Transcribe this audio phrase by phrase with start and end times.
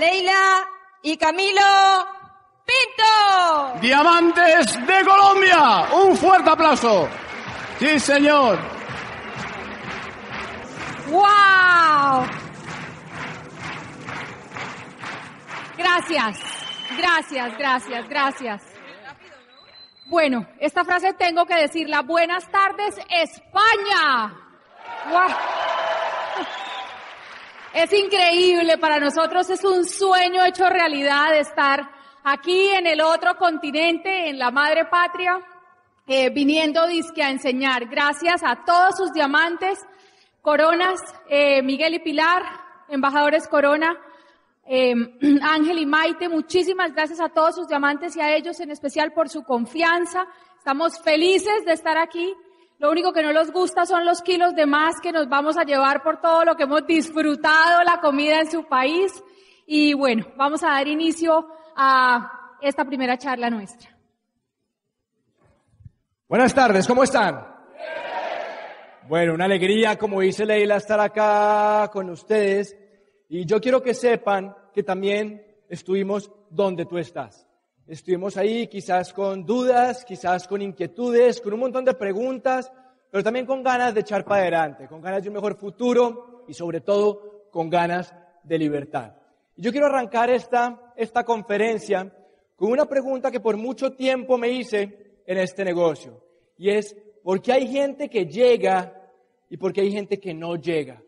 [0.00, 0.66] Leila
[1.02, 1.60] y Camilo
[2.64, 3.80] Pinto.
[3.82, 5.88] Diamantes de Colombia.
[5.92, 7.06] Un fuerte aplauso.
[7.78, 8.58] Sí, señor.
[11.08, 12.26] ¡Wow!
[15.76, 16.38] Gracias,
[16.96, 18.62] gracias, gracias, gracias.
[20.06, 22.00] Bueno, esta frase tengo que decirla.
[22.00, 24.34] Buenas tardes, España.
[25.10, 25.28] ¡Wow!
[27.72, 31.88] Es increíble, para nosotros es un sueño hecho realidad estar
[32.24, 35.38] aquí en el otro continente, en la madre patria,
[36.08, 37.86] eh, viniendo disque a enseñar.
[37.86, 39.78] Gracias a todos sus diamantes,
[40.42, 42.42] coronas, eh, Miguel y Pilar,
[42.88, 43.96] embajadores Corona,
[44.66, 44.92] eh,
[45.42, 49.28] Ángel y Maite, muchísimas gracias a todos sus diamantes y a ellos en especial por
[49.28, 50.26] su confianza.
[50.58, 52.34] Estamos felices de estar aquí.
[52.80, 55.64] Lo único que no les gusta son los kilos de más que nos vamos a
[55.64, 59.22] llevar por todo lo que hemos disfrutado la comida en su país.
[59.66, 63.90] Y bueno, vamos a dar inicio a esta primera charla nuestra.
[66.26, 67.46] Buenas tardes, ¿cómo están?
[69.06, 72.74] Bueno, una alegría, como dice Leila, estar acá con ustedes.
[73.28, 77.46] Y yo quiero que sepan que también estuvimos donde tú estás.
[77.90, 82.70] Estuvimos ahí quizás con dudas, quizás con inquietudes, con un montón de preguntas,
[83.10, 86.54] pero también con ganas de echar para adelante, con ganas de un mejor futuro y
[86.54, 89.16] sobre todo con ganas de libertad.
[89.56, 92.08] Yo quiero arrancar esta, esta conferencia
[92.54, 96.22] con una pregunta que por mucho tiempo me hice en este negocio.
[96.58, 99.02] Y es, ¿por qué hay gente que llega
[99.48, 101.02] y por qué hay gente que no llega?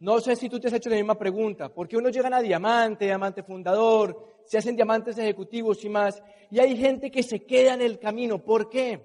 [0.00, 1.68] No sé si tú te has hecho la misma pregunta.
[1.68, 6.22] ¿Por qué unos llegan a diamante, diamante fundador, se hacen diamantes ejecutivos y más?
[6.50, 8.38] Y hay gente que se queda en el camino.
[8.38, 9.00] ¿Por qué?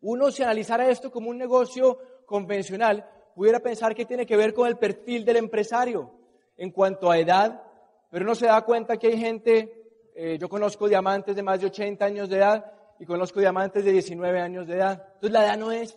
[0.00, 4.66] Uno, si analizara esto como un negocio convencional, pudiera pensar que tiene que ver con
[4.66, 6.10] el perfil del empresario
[6.56, 7.62] en cuanto a edad,
[8.10, 11.66] pero no se da cuenta que hay gente, eh, yo conozco diamantes de más de
[11.66, 15.00] 80 años de edad y conozco diamantes de 19 años de edad.
[15.14, 15.96] Entonces la edad no es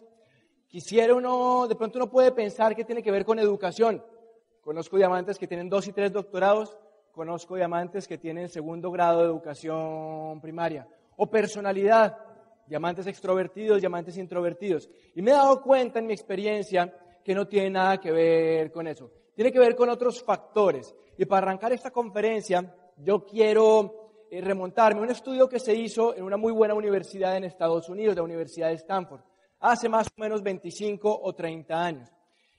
[0.72, 4.02] Quisiera uno, de pronto uno puede pensar que tiene que ver con educación.
[4.62, 6.78] Conozco diamantes que tienen dos y tres doctorados,
[7.12, 10.88] conozco diamantes que tienen segundo grado de educación primaria.
[11.18, 12.18] O personalidad,
[12.68, 14.90] diamantes extrovertidos, diamantes introvertidos.
[15.16, 18.88] Y me he dado cuenta en mi experiencia que no tiene nada que ver con
[18.88, 19.12] eso.
[19.36, 20.96] Tiene que ver con otros factores.
[21.18, 26.16] Y para arrancar esta conferencia, yo quiero eh, remontarme a un estudio que se hizo
[26.16, 29.22] en una muy buena universidad en Estados Unidos, la Universidad de Stanford
[29.62, 32.10] hace más o menos 25 o 30 años.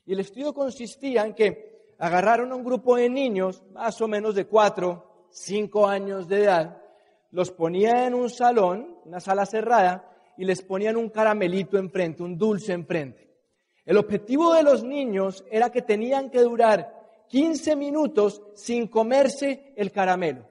[0.07, 1.72] Y el estudio consistía en que
[2.03, 6.83] agarraron a un grupo de niños, más o menos de 4, 5 años de edad,
[7.31, 12.37] los ponían en un salón, una sala cerrada, y les ponían un caramelito enfrente, un
[12.37, 13.31] dulce enfrente.
[13.85, 16.93] El objetivo de los niños era que tenían que durar
[17.29, 20.45] 15 minutos sin comerse el caramelo,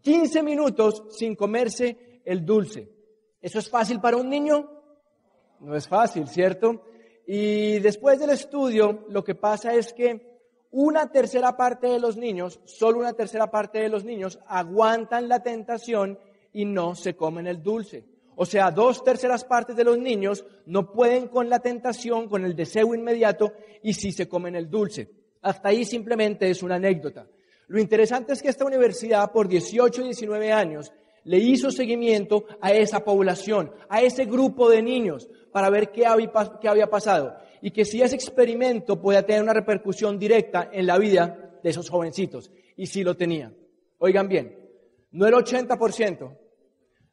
[0.00, 2.90] 15 minutos sin comerse el dulce.
[3.40, 4.68] ¿Eso es fácil para un niño?
[5.60, 6.82] No es fácil, ¿cierto?
[7.28, 10.35] Y después del estudio, lo que pasa es que
[10.78, 15.42] una tercera parte de los niños, solo una tercera parte de los niños, aguantan la
[15.42, 16.18] tentación
[16.52, 18.04] y no se comen el dulce.
[18.34, 22.54] O sea, dos terceras partes de los niños no pueden con la tentación, con el
[22.54, 25.08] deseo inmediato, y sí se comen el dulce.
[25.40, 27.26] Hasta ahí simplemente es una anécdota.
[27.68, 30.92] Lo interesante es que esta universidad, por 18 y 19 años,
[31.24, 36.90] le hizo seguimiento a esa población, a ese grupo de niños, para ver qué había,
[36.90, 37.34] pasado.
[37.62, 41.88] Y que si ese experimento podía tener una repercusión directa en la vida de esos
[41.88, 42.50] jovencitos.
[42.76, 43.52] Y sí lo tenía.
[43.98, 44.56] Oigan bien,
[45.12, 46.36] no el 80%,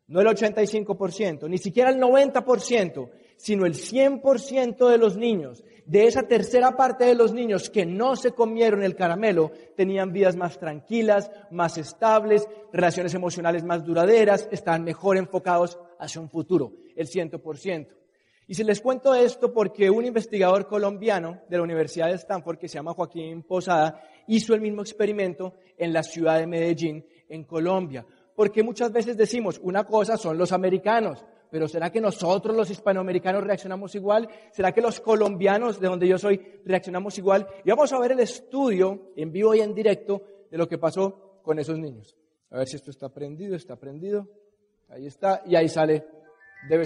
[0.08, 6.24] no el 85%, ni siquiera el 90%, sino el 100% de los niños, de esa
[6.24, 11.32] tercera parte de los niños que no se comieron el caramelo, tenían vidas más tranquilas,
[11.52, 17.88] más estables, relaciones emocionales más duraderas, estaban mejor enfocados hacia un futuro, el 100%.
[18.48, 22.68] Y se les cuento esto porque un investigador colombiano de la Universidad de Stanford, que
[22.68, 28.06] se llama Joaquín Posada, hizo el mismo experimento en la ciudad de Medellín, en Colombia.
[28.36, 33.44] Porque muchas veces decimos, una cosa son los americanos, pero ¿será que nosotros los hispanoamericanos
[33.44, 34.28] reaccionamos igual?
[34.52, 37.48] ¿Será que los colombianos, de donde yo soy, reaccionamos igual?
[37.64, 41.40] Y vamos a ver el estudio en vivo y en directo de lo que pasó
[41.44, 42.18] con esos niños.
[42.50, 44.28] A ver si esto está prendido, está prendido.
[44.90, 46.06] Ahí está, y ahí sale.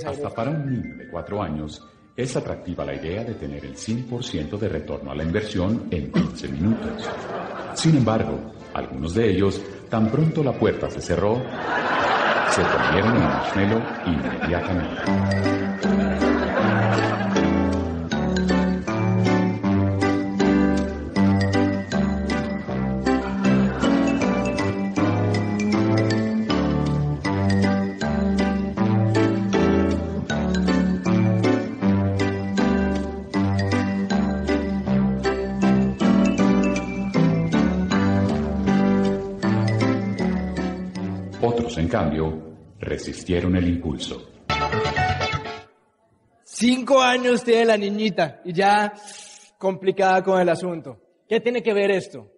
[0.06, 1.85] Hasta para un niño de cuatro años
[2.15, 6.47] es atractiva la idea de tener el 100% de retorno a la inversión en 15
[6.47, 7.07] minutos.
[7.75, 11.35] Sin embargo, algunos de ellos, tan pronto la puerta se cerró,
[12.50, 15.01] se comieron el marshmallow inmediatamente.
[42.80, 44.30] Resistieron el impulso.
[46.44, 48.94] Cinco años tiene la niñita y ya
[49.57, 51.00] complicada con el asunto.
[51.27, 52.31] ¿Qué tiene que ver esto?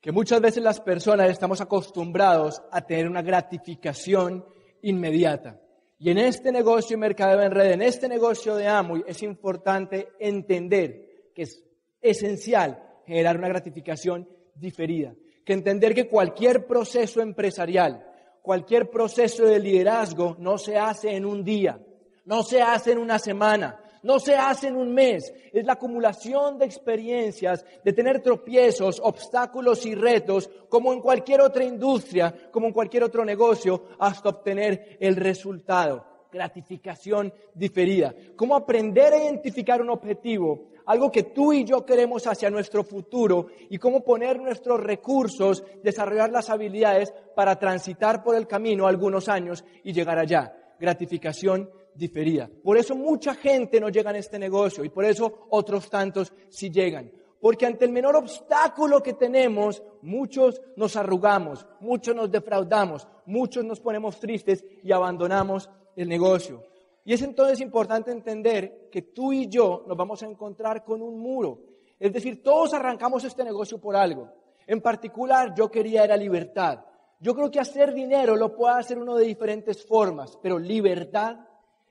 [0.00, 4.44] Que muchas veces las personas estamos acostumbrados a tener una gratificación
[4.82, 5.60] inmediata.
[5.98, 10.08] Y en este negocio de mercado en red, en este negocio de Amway, es importante
[10.18, 11.62] entender que es
[12.00, 15.14] esencial generar una gratificación diferida.
[15.44, 18.09] Que entender que cualquier proceso empresarial,
[18.42, 21.80] cualquier proceso de liderazgo no se hace en un día,
[22.24, 25.32] no se hace en una semana, no se hace en un mes.
[25.52, 31.64] Es la acumulación de experiencias, de tener tropiezos, obstáculos y retos, como en cualquier otra
[31.64, 36.06] industria, como en cualquier otro negocio, hasta obtener el resultado.
[36.32, 38.14] Gratificación diferida.
[38.36, 43.46] Cómo aprender a identificar un objetivo, algo que tú y yo queremos hacia nuestro futuro
[43.68, 49.64] y cómo poner nuestros recursos, desarrollar las habilidades para transitar por el camino algunos años
[49.82, 50.56] y llegar allá.
[50.78, 52.48] Gratificación diferida.
[52.62, 56.70] Por eso mucha gente no llega en este negocio y por eso otros tantos sí
[56.70, 57.12] llegan.
[57.40, 63.80] Porque ante el menor obstáculo que tenemos, muchos nos arrugamos, muchos nos defraudamos, muchos nos
[63.80, 66.62] ponemos tristes y abandonamos el negocio.
[67.04, 71.18] Y es entonces importante entender que tú y yo nos vamos a encontrar con un
[71.18, 71.60] muro.
[71.98, 74.28] Es decir, todos arrancamos este negocio por algo.
[74.66, 76.84] En particular, yo quería era libertad.
[77.18, 81.36] Yo creo que hacer dinero lo puede hacer uno de diferentes formas, pero libertad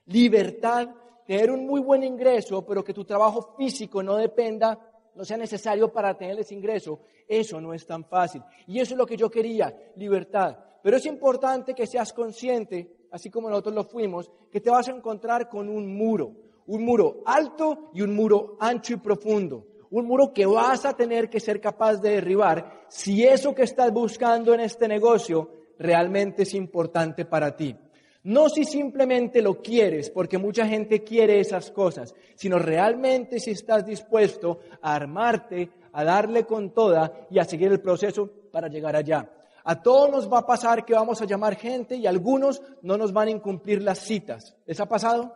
[0.09, 0.89] libertad,
[1.25, 4.77] tener un muy buen ingreso, pero que tu trabajo físico no dependa,
[5.15, 8.43] no sea necesario para tener ese ingreso, eso no es tan fácil.
[8.67, 10.57] Y eso es lo que yo quería, libertad.
[10.81, 14.91] Pero es importante que seas consciente, así como nosotros lo fuimos, que te vas a
[14.91, 16.33] encontrar con un muro,
[16.67, 19.65] un muro alto y un muro ancho y profundo.
[19.91, 23.91] Un muro que vas a tener que ser capaz de derribar si eso que estás
[23.91, 27.75] buscando en este negocio realmente es importante para ti.
[28.23, 33.85] No si simplemente lo quieres, porque mucha gente quiere esas cosas, sino realmente si estás
[33.85, 39.38] dispuesto a armarte, a darle con toda y a seguir el proceso para llegar allá.
[39.63, 43.13] A todos nos va a pasar que vamos a llamar gente y algunos no nos
[43.13, 44.55] van a incumplir las citas.
[44.65, 45.33] ¿Les ha pasado?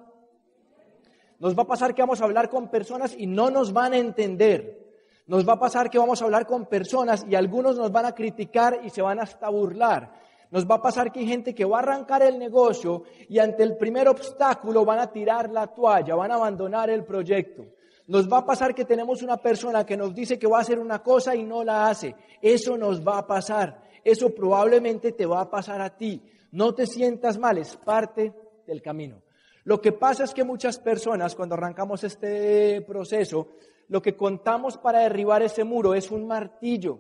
[1.40, 3.98] Nos va a pasar que vamos a hablar con personas y no nos van a
[3.98, 4.84] entender.
[5.26, 8.14] Nos va a pasar que vamos a hablar con personas y algunos nos van a
[8.14, 10.14] criticar y se van hasta burlar.
[10.52, 13.64] Nos va a pasar que hay gente que va a arrancar el negocio y ante
[13.64, 17.66] el primer obstáculo van a tirar la toalla, van a abandonar el proyecto.
[18.08, 20.78] Nos va a pasar que tenemos una persona que nos dice que va a hacer
[20.78, 22.16] una cosa y no la hace.
[22.42, 23.82] Eso nos va a pasar.
[24.04, 26.22] Eso probablemente te va a pasar a ti.
[26.52, 28.34] No te sientas mal, es parte
[28.68, 29.22] del camino.
[29.66, 33.48] Lo que pasa es que muchas personas, cuando arrancamos este proceso,
[33.88, 37.00] lo que contamos para derribar ese muro es un martillo.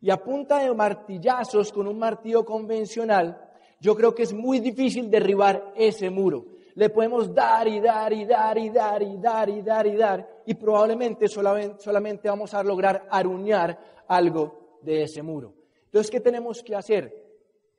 [0.00, 3.50] Y a punta de martillazos con un martillo convencional,
[3.80, 6.46] yo creo que es muy difícil derribar ese muro.
[6.74, 10.42] Le podemos dar y dar y dar y dar y dar y dar y dar
[10.46, 15.59] y probablemente solamente, vamos a lograr aruñar algo de ese muro.
[15.90, 17.28] Entonces, ¿qué tenemos que hacer?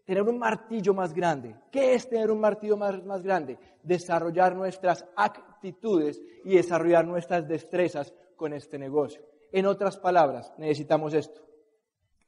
[0.05, 1.55] Tener un martillo más grande.
[1.71, 3.57] ¿Qué es tener un martillo más, más grande?
[3.83, 9.21] Desarrollar nuestras actitudes y desarrollar nuestras destrezas con este negocio.
[9.51, 11.41] En otras palabras, necesitamos esto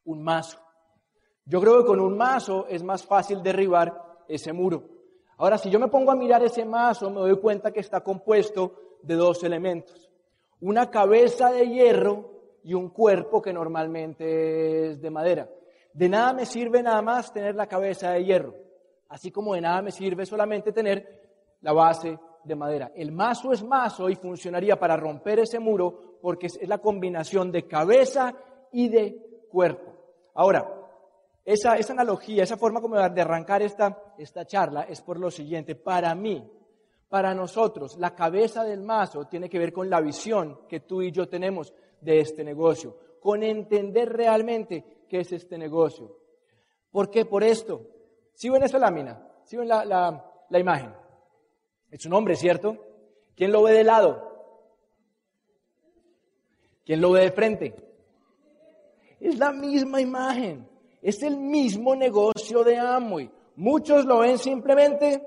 [0.06, 0.60] un mazo.
[1.46, 4.84] Yo creo que con un mazo es más fácil derribar ese muro.
[5.38, 9.00] Ahora, si yo me pongo a mirar ese mazo, me doy cuenta que está compuesto
[9.02, 10.10] de dos elementos.
[10.62, 12.32] Una cabeza de hierro
[12.64, 15.50] y un cuerpo que normalmente es de madera.
[15.94, 18.56] De nada me sirve nada más tener la cabeza de hierro,
[19.10, 21.22] así como de nada me sirve solamente tener
[21.62, 22.92] la base de madera.
[22.96, 27.68] El mazo es mazo y funcionaría para romper ese muro porque es la combinación de
[27.68, 28.34] cabeza
[28.72, 29.94] y de cuerpo.
[30.34, 30.68] Ahora,
[31.46, 35.76] esa, analogía, esa forma como de arrancar esta, esta charla es por lo siguiente.
[35.76, 36.44] Para mí,
[37.10, 41.12] para nosotros, la cabeza del mazo tiene que ver con la visión que tú y
[41.12, 46.18] yo tenemos de este negocio, con entender realmente qué es este negocio.
[46.90, 47.24] ¿Por qué?
[47.24, 47.86] Por esto.
[48.34, 49.24] ¿Sí ven esa lámina?
[49.44, 49.86] ¿Sí ven la,
[50.50, 50.92] la imagen?
[51.92, 52.76] Es un hombre, ¿cierto?
[53.36, 54.58] ¿Quién lo ve de lado?
[56.84, 57.76] ¿Quién lo ve de frente?
[59.20, 60.68] Es la misma imagen,
[61.00, 63.30] es el mismo negocio de Amway.
[63.58, 65.24] Muchos lo ven simplemente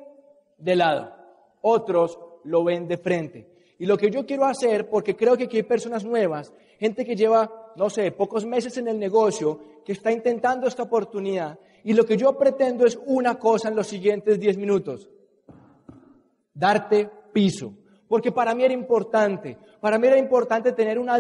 [0.59, 1.15] de lado,
[1.61, 3.49] otros lo ven de frente.
[3.79, 7.15] Y lo que yo quiero hacer, porque creo que aquí hay personas nuevas, gente que
[7.15, 12.05] lleva, no sé, pocos meses en el negocio, que está intentando esta oportunidad, y lo
[12.05, 15.09] que yo pretendo es una cosa en los siguientes 10 minutos,
[16.53, 17.75] darte piso.
[18.09, 21.19] Porque para mí era importante, para mí era importante tener una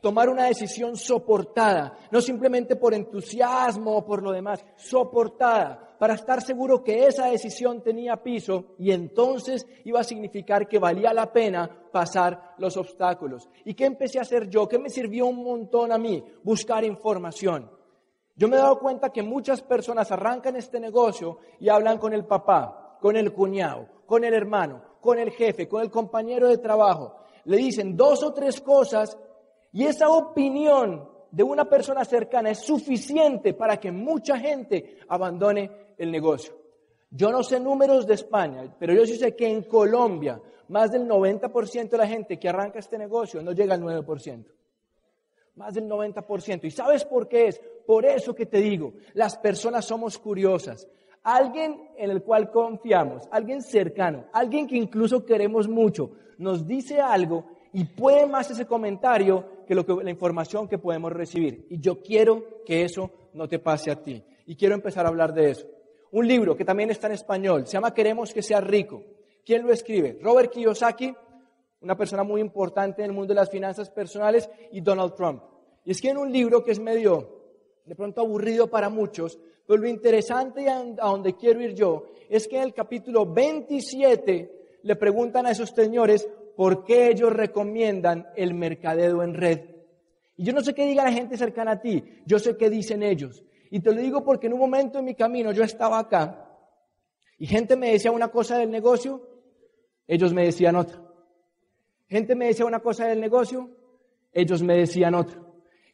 [0.00, 6.42] tomar una decisión soportada, no simplemente por entusiasmo o por lo demás, soportada, para estar
[6.42, 11.70] seguro que esa decisión tenía piso y entonces iba a significar que valía la pena
[11.90, 13.48] pasar los obstáculos.
[13.64, 14.68] ¿Y qué empecé a hacer yo?
[14.68, 16.22] ¿Qué me sirvió un montón a mí?
[16.42, 17.70] Buscar información.
[18.36, 22.26] Yo me he dado cuenta que muchas personas arrancan este negocio y hablan con el
[22.26, 27.16] papá, con el cuñado, con el hermano, con el jefe, con el compañero de trabajo.
[27.44, 29.16] Le dicen dos o tres cosas
[29.74, 36.12] y esa opinión de una persona cercana es suficiente para que mucha gente abandone el
[36.12, 36.54] negocio.
[37.10, 41.08] Yo no sé números de España, pero yo sí sé que en Colombia más del
[41.08, 44.44] 90% de la gente que arranca este negocio no llega al 9%.
[45.56, 46.64] Más del 90%.
[46.64, 47.60] ¿Y sabes por qué es?
[47.84, 50.88] Por eso que te digo, las personas somos curiosas.
[51.24, 57.53] Alguien en el cual confiamos, alguien cercano, alguien que incluso queremos mucho, nos dice algo
[57.74, 61.66] y puede más ese comentario que, lo que la información que podemos recibir.
[61.70, 64.22] Y yo quiero que eso no te pase a ti.
[64.46, 65.66] Y quiero empezar a hablar de eso.
[66.12, 69.02] Un libro que también está en español, se llama Queremos que sea rico.
[69.44, 70.16] ¿Quién lo escribe?
[70.22, 71.12] Robert Kiyosaki,
[71.80, 75.42] una persona muy importante en el mundo de las finanzas personales, y Donald Trump.
[75.84, 77.40] Y es que en un libro que es medio,
[77.84, 82.56] de pronto aburrido para muchos, pero lo interesante a donde quiero ir yo es que
[82.56, 89.22] en el capítulo 27 le preguntan a esos señores por qué ellos recomiendan el mercadeo
[89.22, 89.60] en red.
[90.36, 93.02] Y yo no sé qué diga la gente cercana a ti, yo sé qué dicen
[93.02, 93.44] ellos.
[93.70, 96.44] Y te lo digo porque en un momento en mi camino yo estaba acá
[97.38, 99.20] y gente me decía una cosa del negocio,
[100.06, 101.02] ellos me decían otra.
[102.08, 103.70] Gente me decía una cosa del negocio,
[104.32, 105.40] ellos me decían otra.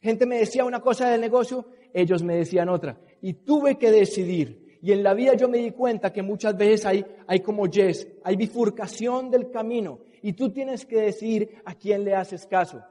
[0.01, 2.99] Gente me decía una cosa del negocio, ellos me decían otra.
[3.21, 4.79] Y tuve que decidir.
[4.81, 8.07] Y en la vida yo me di cuenta que muchas veces hay, hay como yes,
[8.23, 12.81] hay bifurcación del camino y tú tienes que decidir a quién le haces caso.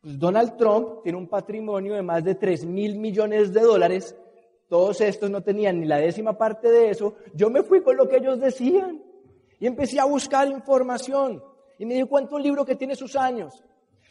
[0.00, 4.16] Pues Donald Trump tiene un patrimonio de más de 3 mil millones de dólares.
[4.68, 7.14] Todos estos no tenían ni la décima parte de eso.
[7.34, 9.02] Yo me fui con lo que ellos decían
[9.58, 11.42] y empecé a buscar información.
[11.78, 13.62] Y me di cuenta un libro que tiene sus años.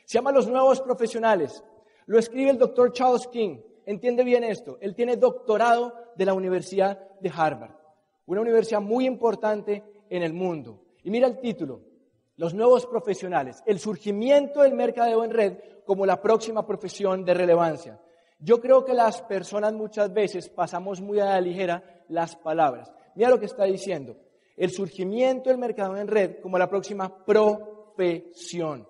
[0.06, 1.64] Se llama Los Nuevos Profesionales.
[2.06, 3.58] Lo escribe el doctor Charles King.
[3.86, 4.78] Entiende bien esto.
[4.82, 7.72] Él tiene doctorado de la Universidad de Harvard,
[8.26, 10.82] una universidad muy importante en el mundo.
[11.04, 11.82] Y mira el título,
[12.38, 18.00] los nuevos profesionales, el surgimiento del mercadeo en red como la próxima profesión de relevancia.
[18.40, 22.94] Yo creo que las personas muchas veces pasamos muy a la ligera las palabras.
[23.16, 24.16] Mira lo que está diciendo.
[24.56, 28.88] El surgimiento del mercadeo en red como la próxima profesión.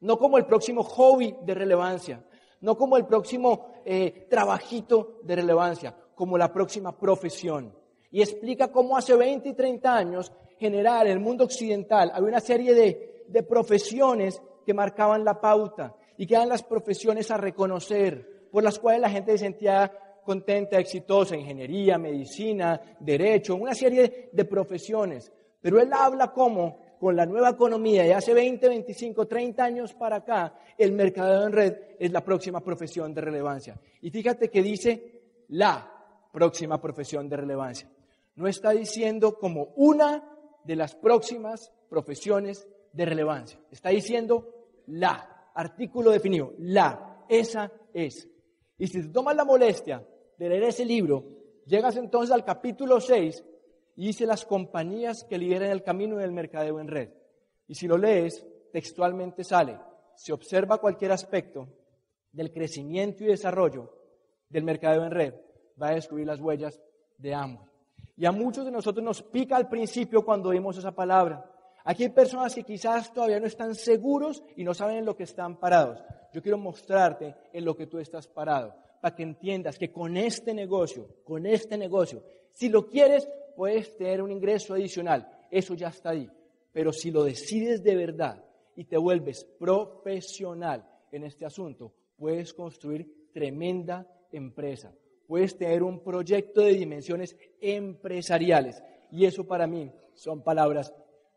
[0.00, 2.24] No como el próximo hobby de relevancia.
[2.60, 5.94] No como el próximo eh, trabajito de relevancia.
[6.16, 7.72] Como la próxima profesión.
[8.10, 12.40] Y explica cómo hace 20 y 30 años general, en el mundo occidental, había una
[12.40, 18.48] serie de, de profesiones que marcaban la pauta y que eran las profesiones a reconocer,
[18.50, 19.90] por las cuales la gente se sentía
[20.24, 25.32] contenta, exitosa, ingeniería, medicina, derecho, una serie de profesiones.
[25.60, 30.16] Pero él habla cómo con la nueva economía de hace 20, 25, 30 años para
[30.16, 33.80] acá, el mercado en red es la próxima profesión de relevancia.
[34.02, 35.90] Y fíjate que dice la
[36.32, 37.88] próxima profesión de relevancia.
[38.36, 40.22] No está diciendo como una
[40.68, 43.58] de las próximas profesiones de relevancia.
[43.70, 48.28] Está diciendo la, artículo definido, la, esa es.
[48.76, 50.06] Y si te tomas la molestia
[50.36, 51.24] de leer ese libro,
[51.64, 53.42] llegas entonces al capítulo 6
[53.96, 57.14] y dice las compañías que lideran el camino del mercadeo en red.
[57.66, 59.78] Y si lo lees, textualmente sale,
[60.16, 61.66] se observa cualquier aspecto
[62.30, 63.90] del crecimiento y desarrollo
[64.50, 65.34] del mercadeo en red,
[65.80, 66.78] va a descubrir las huellas
[67.16, 67.67] de Amway.
[68.18, 71.48] Y a muchos de nosotros nos pica al principio cuando oímos esa palabra.
[71.84, 75.22] Aquí hay personas que quizás todavía no están seguros y no saben en lo que
[75.22, 76.02] están parados.
[76.32, 80.52] Yo quiero mostrarte en lo que tú estás parado, para que entiendas que con este
[80.52, 85.30] negocio, con este negocio, si lo quieres, puedes tener un ingreso adicional.
[85.48, 86.28] Eso ya está ahí.
[86.72, 88.44] Pero si lo decides de verdad
[88.74, 94.92] y te vuelves profesional en este asunto, puedes construir tremenda empresa
[95.28, 98.82] puedes tener un proyecto de dimensiones empresariales.
[99.12, 100.92] Y eso para mí son palabras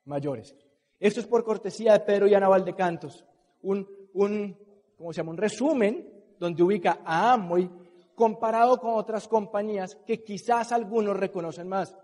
[0.06, 0.56] mayores.
[1.00, 3.26] Esto es por cortesía de Pedro y Ana Valdecantos,
[3.62, 4.58] un, un,
[4.98, 5.32] ¿cómo se llama?
[5.32, 6.08] un resumen
[6.40, 7.70] donde ubica a Amway
[8.16, 11.96] comparado con otras compañías que quizás algunos reconocen más,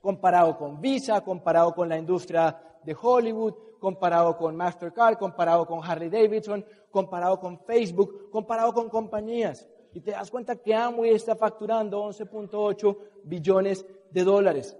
[0.00, 6.08] comparado con Visa, comparado con la industria de Hollywood, comparado con Mastercard, comparado con Harley
[6.08, 12.04] Davidson, comparado con Facebook, comparado con compañías y te das cuenta que Amway está facturando
[12.04, 14.76] 11.8 billones de dólares.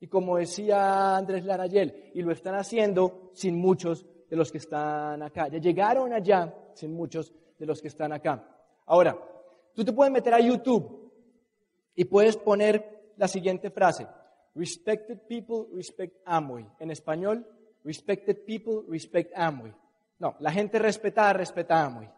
[0.00, 5.22] Y como decía Andrés Larayel, y lo están haciendo sin muchos de los que están
[5.22, 5.48] acá.
[5.48, 8.42] Ya llegaron allá sin muchos de los que están acá.
[8.86, 9.18] Ahora,
[9.74, 11.12] tú te puedes meter a YouTube
[11.94, 14.06] y puedes poner la siguiente frase.
[14.54, 16.66] Respected people respect Amway.
[16.78, 17.46] En español,
[17.84, 19.74] respected people respect Amway.
[20.18, 22.08] No, la gente respetada respeta Amway.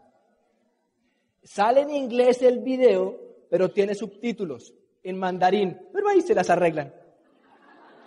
[1.47, 3.17] Sale en inglés el video,
[3.49, 6.93] pero tiene subtítulos en mandarín, pero ahí se las arreglan.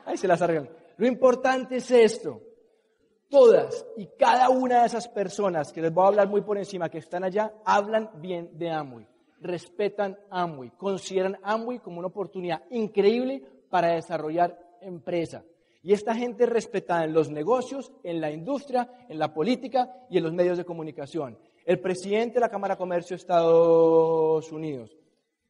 [0.05, 0.69] Ahí se las arreglan.
[0.99, 2.43] Lo importante es esto.
[3.31, 6.91] Todas y cada una de esas personas, que les voy a hablar muy por encima,
[6.91, 9.09] que están allá, hablan bien de Amway,
[9.41, 15.45] respetan Amway, consideran Amway como una oportunidad increíble para desarrollar empresa.
[15.83, 20.19] Y esta gente es respetada en los negocios, en la industria, en la política y
[20.19, 21.39] en los medios de comunicación.
[21.71, 24.91] El presidente de la Cámara de Comercio de Estados Unidos,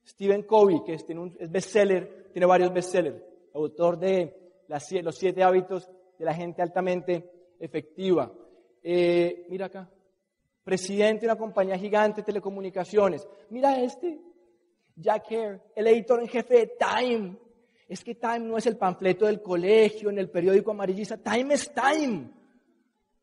[0.07, 3.25] Stephen Covey, que es, un, es bestseller, tiene varios bestsellers,
[3.55, 4.37] autor de
[5.03, 7.25] los siete hábitos de la gente altamente
[7.59, 8.31] efectiva.
[8.83, 9.91] Eh, mira acá,
[10.63, 13.27] presidente de una compañía gigante de telecomunicaciones.
[13.49, 14.21] Mira este,
[14.97, 17.35] Jack Hare, el editor en jefe de Time.
[17.89, 21.17] Es que Time no es el panfleto del colegio, en el periódico amarillista.
[21.17, 22.40] Time es Time.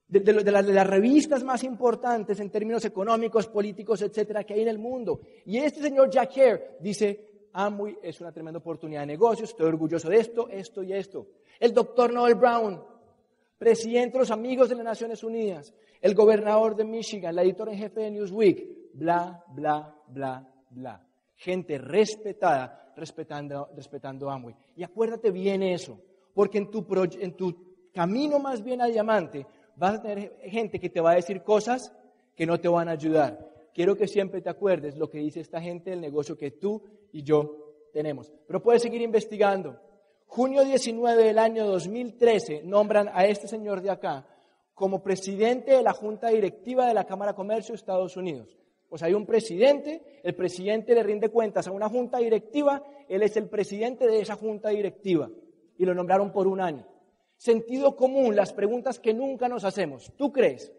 [0.07, 5.19] De, las revistas más importantes en términos económicos, políticos, etcétera, que hay en el mundo.
[5.45, 10.09] Y este señor Jack Hare dice, Amway es una tremenda oportunidad de negocio, estoy orgulloso
[10.09, 11.27] de esto, esto y esto.
[11.59, 12.81] El doctor Noel Brown,
[13.57, 17.79] presidente de los Amigos de las Naciones Unidas, el gobernador de Michigan, la editora en
[17.79, 21.03] jefe de Newsweek, bla, bla, bla, bla.
[21.35, 24.55] Gente respetada, respetando, respetando Amway.
[24.75, 25.99] Y acuérdate bien eso,
[26.33, 26.85] porque en tu,
[27.19, 29.45] en tu camino más bien a diamante
[29.77, 31.93] vas a tener gente que te va a decir cosas
[32.35, 33.47] que no te van a ayudar.
[33.73, 36.81] Quiero que siempre te acuerdes lo que dice esta gente del negocio que tú
[37.11, 38.33] y yo tenemos.
[38.47, 39.79] Pero puedes seguir investigando.
[40.25, 44.27] Junio 19 del año 2013 nombran a este señor de acá
[44.73, 48.57] como presidente de la Junta Directiva de la Cámara de Comercio de Estados Unidos.
[48.89, 53.35] Pues hay un presidente, el presidente le rinde cuentas a una junta directiva, él es
[53.37, 55.29] el presidente de esa junta directiva
[55.77, 56.85] y lo nombraron por un año.
[57.37, 60.11] Sentido común, las preguntas que nunca nos hacemos.
[60.17, 60.71] ¿Tú crees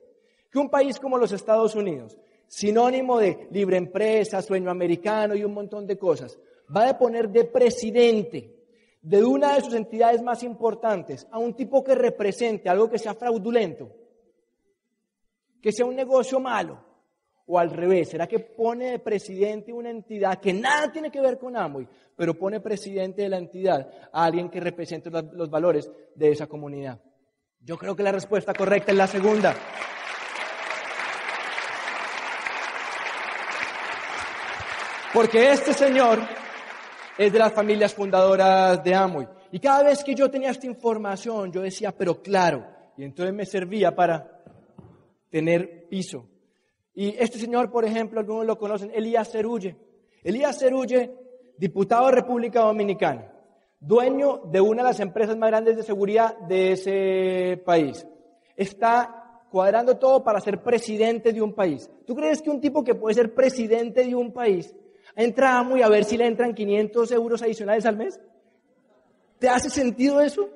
[0.50, 2.18] que un país como los Estados Unidos,
[2.48, 6.38] sinónimo de libre empresa, sueño americano y un montón de cosas,
[6.74, 8.54] va a poner de presidente
[9.02, 13.14] de una de sus entidades más importantes a un tipo que represente algo que sea
[13.14, 13.90] fraudulento,
[15.62, 16.84] que sea un negocio malo,
[17.48, 21.38] o al revés, ¿será que pone de presidente una entidad que nada tiene que ver
[21.38, 26.30] con Amway, pero pone presidente de la entidad a alguien que represente los valores de
[26.30, 27.00] esa comunidad?
[27.60, 29.54] Yo creo que la respuesta correcta es la segunda.
[35.14, 36.20] Porque este señor
[37.16, 39.26] es de las familias fundadoras de Amway.
[39.52, 42.66] Y cada vez que yo tenía esta información, yo decía, pero claro,
[42.98, 44.42] y entonces me servía para
[45.30, 46.28] tener piso.
[47.00, 49.76] Y este señor, por ejemplo, algunos lo conocen, Elías Cerulle.
[50.24, 51.14] Elías Cerulle,
[51.56, 53.30] diputado de República Dominicana,
[53.78, 58.04] dueño de una de las empresas más grandes de seguridad de ese país.
[58.56, 61.88] Está cuadrando todo para ser presidente de un país.
[62.04, 64.74] ¿Tú crees que un tipo que puede ser presidente de un país
[65.14, 68.20] entra a a ver si le entran 500 euros adicionales al mes?
[69.38, 70.48] ¿Te hace sentido eso?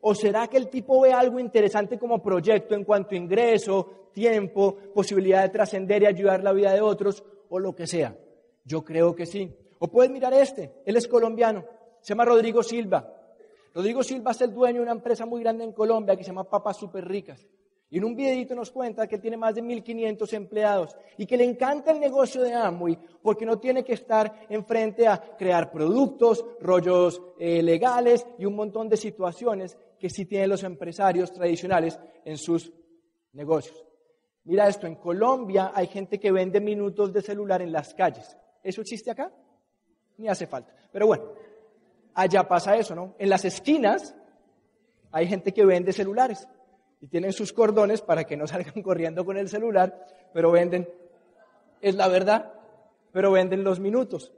[0.00, 4.76] ¿O será que el tipo ve algo interesante como proyecto en cuanto a ingreso, tiempo,
[4.92, 8.16] posibilidad de trascender y ayudar la vida de otros o lo que sea?
[8.64, 9.54] Yo creo que sí.
[9.78, 11.64] O puedes mirar este, él es colombiano,
[12.00, 13.14] se llama Rodrigo Silva.
[13.72, 16.50] Rodrigo Silva es el dueño de una empresa muy grande en Colombia que se llama
[16.50, 17.46] Papas Super Ricas.
[17.90, 21.44] Y en un videito nos cuenta que tiene más de 1.500 empleados y que le
[21.44, 27.22] encanta el negocio de Amway porque no tiene que estar enfrente a crear productos, rollos
[27.38, 32.72] eh, legales y un montón de situaciones que sí tienen los empresarios tradicionales en sus
[33.32, 33.87] negocios.
[34.48, 38.34] Mira esto, en Colombia hay gente que vende minutos de celular en las calles.
[38.62, 39.30] ¿Eso existe acá?
[40.16, 40.72] Ni hace falta.
[40.90, 41.24] Pero bueno,
[42.14, 43.14] allá pasa eso, ¿no?
[43.18, 44.14] En las esquinas
[45.12, 46.48] hay gente que vende celulares
[47.02, 50.88] y tienen sus cordones para que no salgan corriendo con el celular, pero venden,
[51.82, 52.54] es la verdad,
[53.12, 54.32] pero venden los minutos.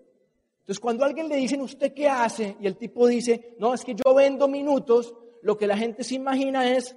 [0.59, 2.57] Entonces, cuando alguien le dicen, ¿usted qué hace?
[2.59, 6.17] Y el tipo dice, no, es que yo vendo minutos, lo que la gente se
[6.17, 6.97] imagina es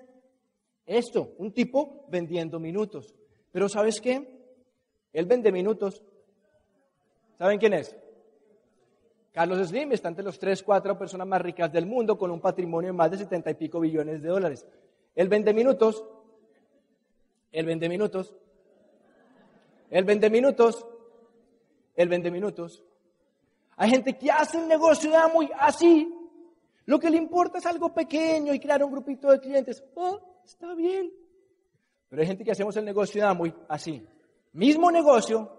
[0.85, 3.13] esto, un tipo vendiendo minutos.
[3.51, 4.41] Pero ¿sabes qué?
[5.13, 6.03] Él vende minutos.
[7.37, 7.95] ¿Saben quién es?
[9.31, 12.89] Carlos Slim está entre los tres, cuatro personas más ricas del mundo con un patrimonio
[12.89, 14.65] de más de setenta y pico billones de dólares.
[15.15, 16.03] Él vende minutos.
[17.51, 18.35] Él vende minutos.
[19.89, 20.85] Él vende minutos.
[21.95, 22.83] Él vende minutos.
[23.77, 26.11] Hay gente que hace un negocio muy así.
[26.85, 29.83] Lo que le importa es algo pequeño y crear un grupito de clientes.
[29.95, 31.11] Oh, está bien.
[32.09, 34.05] Pero hay gente que hacemos el negocio de muy así.
[34.53, 35.49] Mismo negocio,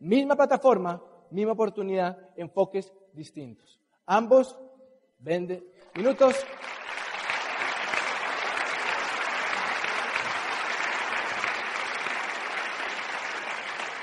[0.00, 3.80] misma plataforma, misma oportunidad, enfoques distintos.
[4.06, 4.58] Ambos
[5.18, 5.62] vende
[5.96, 6.36] minutos.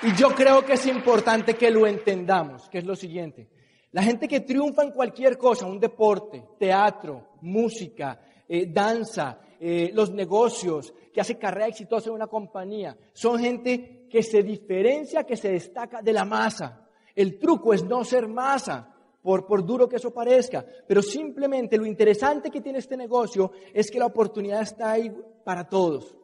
[0.04, 3.48] Y yo creo que es importante que lo entendamos, que es lo siguiente.
[3.92, 10.10] La gente que triunfa en cualquier cosa, un deporte, teatro, música, eh, danza, eh, los
[10.10, 15.52] negocios, que hace carrera exitosa en una compañía, son gente que se diferencia, que se
[15.52, 16.90] destaca de la masa.
[17.14, 21.86] El truco es no ser masa, por, por duro que eso parezca, pero simplemente lo
[21.86, 25.14] interesante que tiene este negocio es que la oportunidad está ahí
[25.46, 26.16] para todos.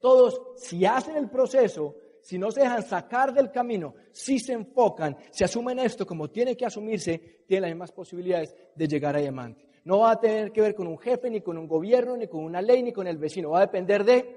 [0.00, 5.18] Todos, si hacen el proceso, si no se dejan sacar del camino, si se enfocan,
[5.30, 9.65] si asumen esto como tiene que asumirse, tienen las mismas posibilidades de llegar a diamante.
[9.86, 12.42] No va a tener que ver con un jefe, ni con un gobierno, ni con
[12.42, 13.50] una ley, ni con el vecino.
[13.50, 14.36] Va a depender de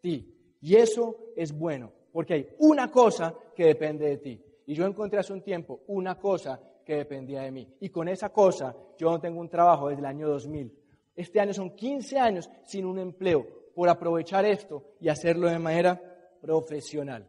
[0.00, 0.32] ti.
[0.60, 4.40] Y eso es bueno, porque hay una cosa que depende de ti.
[4.64, 7.68] Y yo encontré hace un tiempo una cosa que dependía de mí.
[7.80, 10.72] Y con esa cosa yo no tengo un trabajo desde el año 2000.
[11.16, 13.44] Este año son 15 años sin un empleo
[13.74, 16.00] por aprovechar esto y hacerlo de manera
[16.40, 17.28] profesional.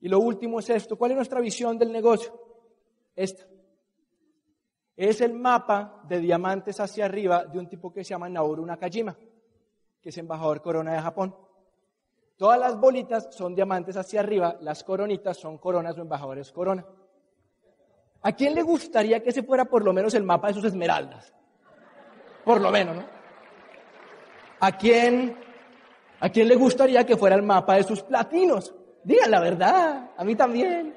[0.00, 0.96] Y lo último es esto.
[0.96, 2.32] ¿Cuál es nuestra visión del negocio?
[3.14, 3.46] Esta.
[4.96, 9.16] Es el mapa de diamantes hacia arriba de un tipo que se llama Naoru Nakajima,
[10.00, 11.36] que es embajador corona de Japón.
[12.36, 16.84] Todas las bolitas son diamantes hacia arriba, las coronitas son coronas o embajadores corona.
[18.22, 21.32] ¿A quién le gustaría que se fuera por lo menos el mapa de sus esmeraldas?
[22.44, 23.04] Por lo menos, ¿no?
[24.60, 25.36] ¿A quién
[26.20, 28.74] ¿A quién le gustaría que fuera el mapa de sus platinos?
[29.04, 30.94] Digan la verdad, a mí también.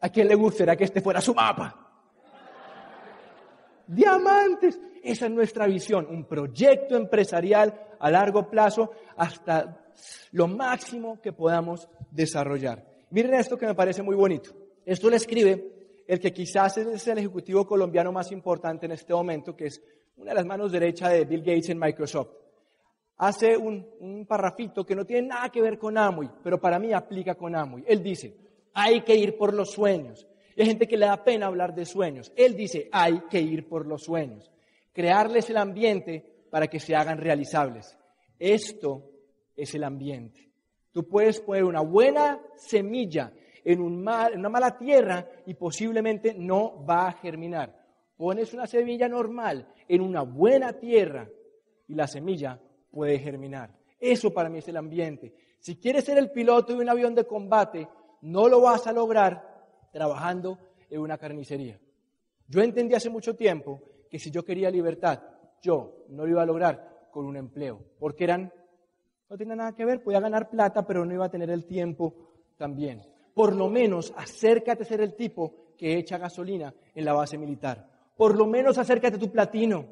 [0.00, 1.77] ¿A quién le gustaría que este fuera su mapa?
[3.88, 4.80] Diamantes.
[5.02, 9.84] Esa es nuestra visión, un proyecto empresarial a largo plazo hasta
[10.32, 12.84] lo máximo que podamos desarrollar.
[13.10, 14.50] Miren esto que me parece muy bonito.
[14.84, 19.56] Esto le escribe el que quizás es el ejecutivo colombiano más importante en este momento,
[19.56, 19.82] que es
[20.16, 22.28] una de las manos derechas de Bill Gates en Microsoft
[23.18, 26.92] hace un, un parrafito que no tiene nada que ver con Amway, pero para mí
[26.92, 27.84] aplica con Amway.
[27.86, 28.34] Él dice,
[28.72, 30.26] hay que ir por los sueños.
[30.62, 32.32] Hay gente que le da pena hablar de sueños.
[32.36, 34.50] Él dice, hay que ir por los sueños.
[34.92, 37.96] Crearles el ambiente para que se hagan realizables.
[38.38, 39.10] Esto
[39.56, 40.50] es el ambiente.
[40.92, 43.32] Tú puedes poner una buena semilla
[43.64, 47.78] en, un en una mala tierra y posiblemente no va a germinar.
[48.16, 51.28] Pones una semilla normal en una buena tierra
[51.86, 53.72] y la semilla puede germinar.
[54.00, 55.34] Eso para mí es el ambiente.
[55.60, 57.88] Si quieres ser el piloto de un avión de combate,
[58.22, 59.47] no lo vas a lograr
[59.92, 60.58] trabajando
[60.90, 61.78] en una carnicería.
[62.46, 65.20] Yo entendí hace mucho tiempo que si yo quería libertad,
[65.60, 68.52] yo no lo iba a lograr con un empleo, porque eran,
[69.28, 72.14] no tenía nada que ver, podía ganar plata, pero no iba a tener el tiempo
[72.56, 73.02] también.
[73.34, 77.88] Por lo menos acércate a ser el tipo que echa gasolina en la base militar.
[78.16, 79.84] Por lo menos acércate a tu platino,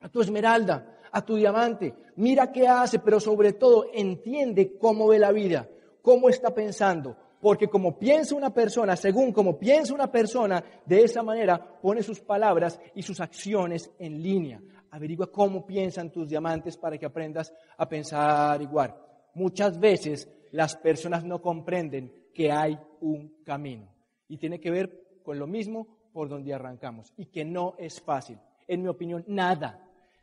[0.00, 5.18] a tu esmeralda, a tu diamante, mira qué hace, pero sobre todo entiende cómo ve
[5.18, 5.68] la vida,
[6.00, 11.22] cómo está pensando, porque como piensa una persona, según como piensa una persona, de esa
[11.22, 14.62] manera pone sus palabras y sus acciones en línea.
[14.92, 18.94] Averigua cómo piensan tus diamantes para que aprendas a pensar igual.
[19.34, 23.88] Muchas veces las personas no comprenden que hay un camino
[24.28, 28.38] y tiene que ver con lo mismo por donde arrancamos y que no es fácil.
[28.68, 29.82] En mi opinión, nada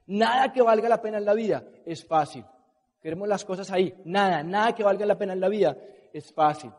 [0.09, 2.43] Nada que valga la pena en la vida es fácil.
[2.99, 3.93] Queremos las cosas ahí.
[4.05, 5.77] Nada, nada que valga la pena en la vida
[6.11, 6.71] es fácil.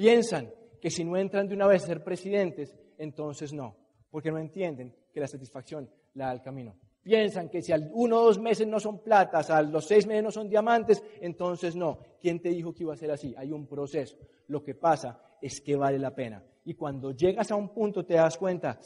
[0.00, 3.76] Piensan que si no entran de una vez a ser presidentes, entonces no,
[4.10, 6.74] porque no entienden que la satisfacción la da el camino.
[7.02, 10.24] Piensan que si al uno o dos meses no son platas, a los seis meses
[10.24, 11.98] no son diamantes, entonces no.
[12.18, 13.34] ¿Quién te dijo que iba a ser así?
[13.36, 14.16] Hay un proceso.
[14.46, 16.42] Lo que pasa es que vale la pena.
[16.64, 18.80] Y cuando llegas a un punto te das cuenta,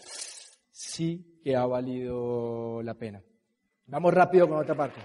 [0.72, 3.22] sí que ha valido la pena.
[3.86, 5.00] Vamos rápido con otra parte.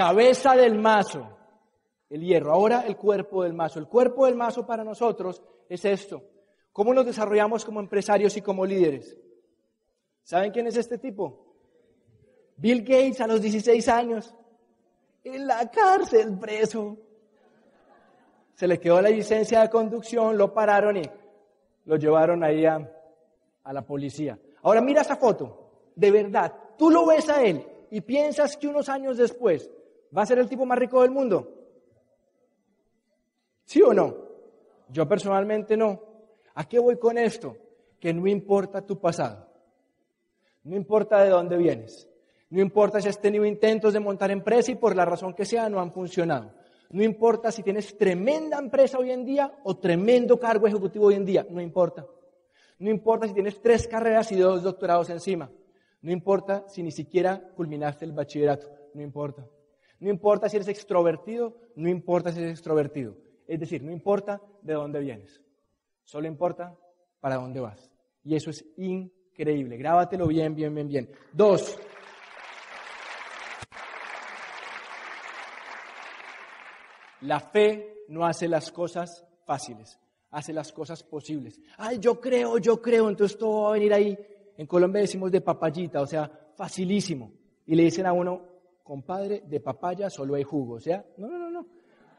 [0.00, 1.28] Cabeza del mazo,
[2.08, 2.54] el hierro.
[2.54, 3.78] Ahora el cuerpo del mazo.
[3.78, 6.22] El cuerpo del mazo para nosotros es esto.
[6.72, 9.14] ¿Cómo nos desarrollamos como empresarios y como líderes?
[10.22, 11.54] ¿Saben quién es este tipo?
[12.56, 14.34] Bill Gates a los 16 años,
[15.22, 16.96] en la cárcel, preso.
[18.54, 21.02] Se le quedó la licencia de conducción, lo pararon y
[21.84, 22.90] lo llevaron ahí a,
[23.64, 24.38] a la policía.
[24.62, 28.88] Ahora mira esa foto, de verdad, tú lo ves a él y piensas que unos
[28.88, 29.70] años después
[30.16, 31.60] va a ser el tipo más rico del mundo.
[33.64, 34.16] ¿Sí o no?
[34.88, 36.00] Yo personalmente no.
[36.54, 37.56] ¿A qué voy con esto?
[38.00, 39.46] Que no importa tu pasado,
[40.64, 42.08] no importa de dónde vienes,
[42.50, 45.68] No importa si has tenido intentos de montar empresa y por la razón que sea
[45.68, 46.52] no han funcionado.
[46.90, 51.24] No importa si tienes tremenda empresa hoy en día o tremendo cargo ejecutivo hoy en
[51.24, 52.04] día, no importa.
[52.80, 55.48] No importa si tienes tres carreras y dos doctorados encima.
[56.02, 59.46] No importa si ni siquiera culminaste el bachillerato, no importa.
[60.00, 63.16] No importa si eres extrovertido, no importa si eres extrovertido.
[63.46, 65.40] Es decir, no importa de dónde vienes.
[66.04, 66.76] Solo importa
[67.20, 67.90] para dónde vas.
[68.24, 69.76] Y eso es increíble.
[69.76, 71.10] Grábatelo bien, bien, bien, bien.
[71.32, 71.78] Dos.
[77.22, 79.98] La fe no hace las cosas fáciles,
[80.30, 81.60] hace las cosas posibles.
[81.76, 84.18] Ay, yo creo, yo creo, entonces todo va a venir ahí.
[84.56, 87.32] En Colombia decimos de papayita, o sea, facilísimo.
[87.66, 88.42] Y le dicen a uno,
[88.90, 90.74] compadre, de papaya solo hay jugo.
[90.74, 91.66] O sea, no, no, no, no.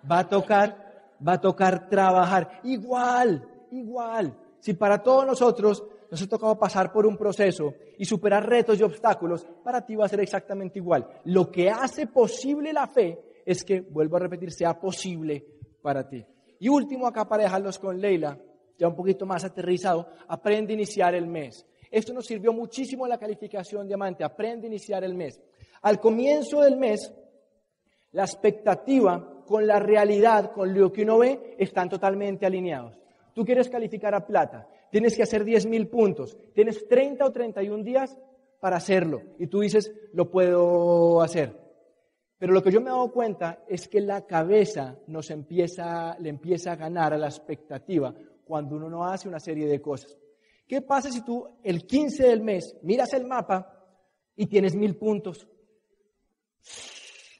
[0.09, 2.61] Va a tocar, va a tocar trabajar.
[2.63, 4.33] Igual, igual.
[4.57, 8.83] Si para todos nosotros nos ha tocado pasar por un proceso y superar retos y
[8.83, 11.05] obstáculos, para ti va a ser exactamente igual.
[11.25, 15.45] Lo que hace posible la fe es que, vuelvo a repetir, sea posible
[15.81, 16.25] para ti.
[16.57, 18.39] Y último, acá para dejarlos con Leila,
[18.77, 21.65] ya un poquito más aterrizado, aprende a iniciar el mes.
[21.91, 25.41] Esto nos sirvió muchísimo en la calificación diamante, aprende a iniciar el mes.
[25.81, 27.13] Al comienzo del mes,
[28.11, 32.99] la expectativa con la realidad, con lo que uno ve, están totalmente alineados.
[33.33, 38.17] Tú quieres calificar a plata, tienes que hacer 10.000 puntos, tienes 30 o 31 días
[38.59, 41.59] para hacerlo y tú dices, lo puedo hacer.
[42.37, 46.29] Pero lo que yo me he dado cuenta es que la cabeza nos empieza, le
[46.29, 48.13] empieza a ganar a la expectativa
[48.43, 50.17] cuando uno no hace una serie de cosas.
[50.67, 53.85] ¿Qué pasa si tú el 15 del mes miras el mapa
[54.35, 55.47] y tienes mil puntos?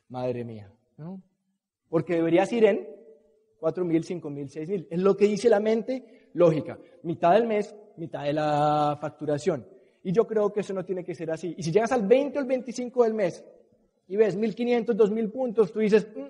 [0.09, 1.21] Madre mía, ¿no?
[1.89, 2.87] Porque deberías ir en
[3.59, 4.87] cuatro mil, cinco mil, seis mil.
[4.89, 6.77] Es lo que dice la mente lógica.
[7.03, 9.65] Mitad del mes, mitad de la facturación.
[10.03, 11.53] Y yo creo que eso no tiene que ser así.
[11.57, 13.43] Y si llegas al 20 o el 25 del mes
[14.07, 16.25] y ves 1.500, 2.000 puntos, tú dices, mm,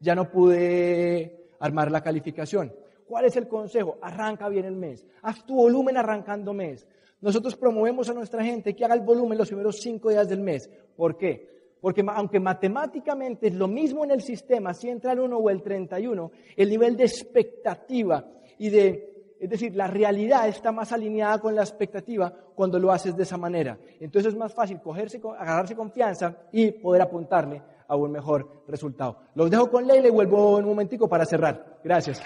[0.00, 2.74] ya no pude armar la calificación.
[3.06, 3.98] ¿Cuál es el consejo?
[4.02, 5.06] Arranca bien el mes.
[5.22, 6.86] Haz tu volumen arrancando mes.
[7.20, 10.68] Nosotros promovemos a nuestra gente que haga el volumen los primeros cinco días del mes.
[10.96, 11.61] ¿Por qué?
[11.82, 15.62] Porque aunque matemáticamente es lo mismo en el sistema, si entra el 1 o el
[15.62, 18.24] 31, el nivel de expectativa
[18.56, 23.16] y de es decir, la realidad está más alineada con la expectativa cuando lo haces
[23.16, 23.76] de esa manera.
[23.98, 29.18] Entonces es más fácil cogerse, agarrarse confianza y poder apuntarle a un mejor resultado.
[29.34, 31.80] Los dejo con Leila y vuelvo un momentico para cerrar.
[31.82, 32.22] Gracias.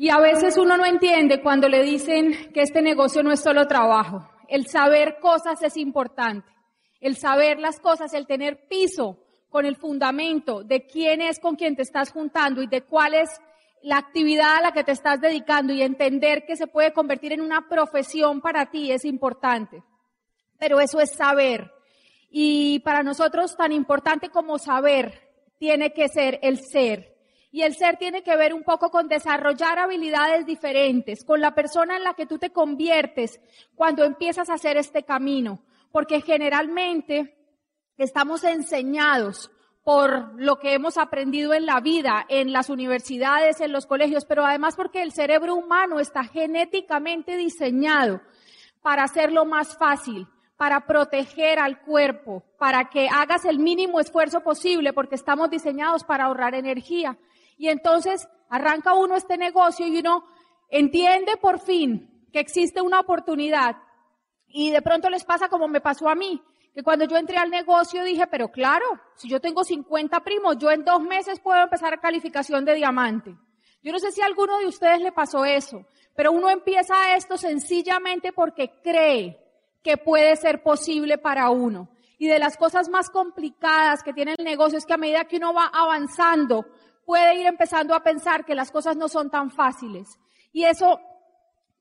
[0.00, 3.66] Y a veces uno no entiende cuando le dicen que este negocio no es solo
[3.66, 4.26] trabajo.
[4.48, 6.50] El saber cosas es importante
[7.00, 11.74] el saber las cosas, el tener piso con el fundamento de quién es con quien
[11.74, 13.30] te estás juntando y de cuál es
[13.82, 17.40] la actividad a la que te estás dedicando y entender que se puede convertir en
[17.40, 19.82] una profesión para ti es importante.
[20.58, 21.72] Pero eso es saber.
[22.30, 27.16] Y para nosotros tan importante como saber tiene que ser el ser.
[27.52, 31.96] Y el ser tiene que ver un poco con desarrollar habilidades diferentes, con la persona
[31.96, 33.40] en la que tú te conviertes
[33.74, 35.60] cuando empiezas a hacer este camino
[35.92, 37.36] porque generalmente
[37.96, 39.50] estamos enseñados
[39.82, 44.44] por lo que hemos aprendido en la vida, en las universidades, en los colegios, pero
[44.44, 48.20] además porque el cerebro humano está genéticamente diseñado
[48.82, 54.92] para hacerlo más fácil, para proteger al cuerpo, para que hagas el mínimo esfuerzo posible,
[54.92, 57.18] porque estamos diseñados para ahorrar energía.
[57.60, 60.24] Y entonces arranca uno este negocio y uno
[60.70, 63.76] entiende por fin que existe una oportunidad
[64.48, 66.42] y de pronto les pasa como me pasó a mí,
[66.72, 70.70] que cuando yo entré al negocio dije, pero claro, si yo tengo 50 primos, yo
[70.70, 73.36] en dos meses puedo empezar calificación de diamante.
[73.82, 75.84] Yo no sé si a alguno de ustedes le pasó eso,
[76.16, 79.38] pero uno empieza esto sencillamente porque cree
[79.82, 81.90] que puede ser posible para uno.
[82.16, 85.36] Y de las cosas más complicadas que tiene el negocio es que a medida que
[85.36, 86.66] uno va avanzando,
[87.10, 90.16] puede ir empezando a pensar que las cosas no son tan fáciles.
[90.52, 91.00] Y eso,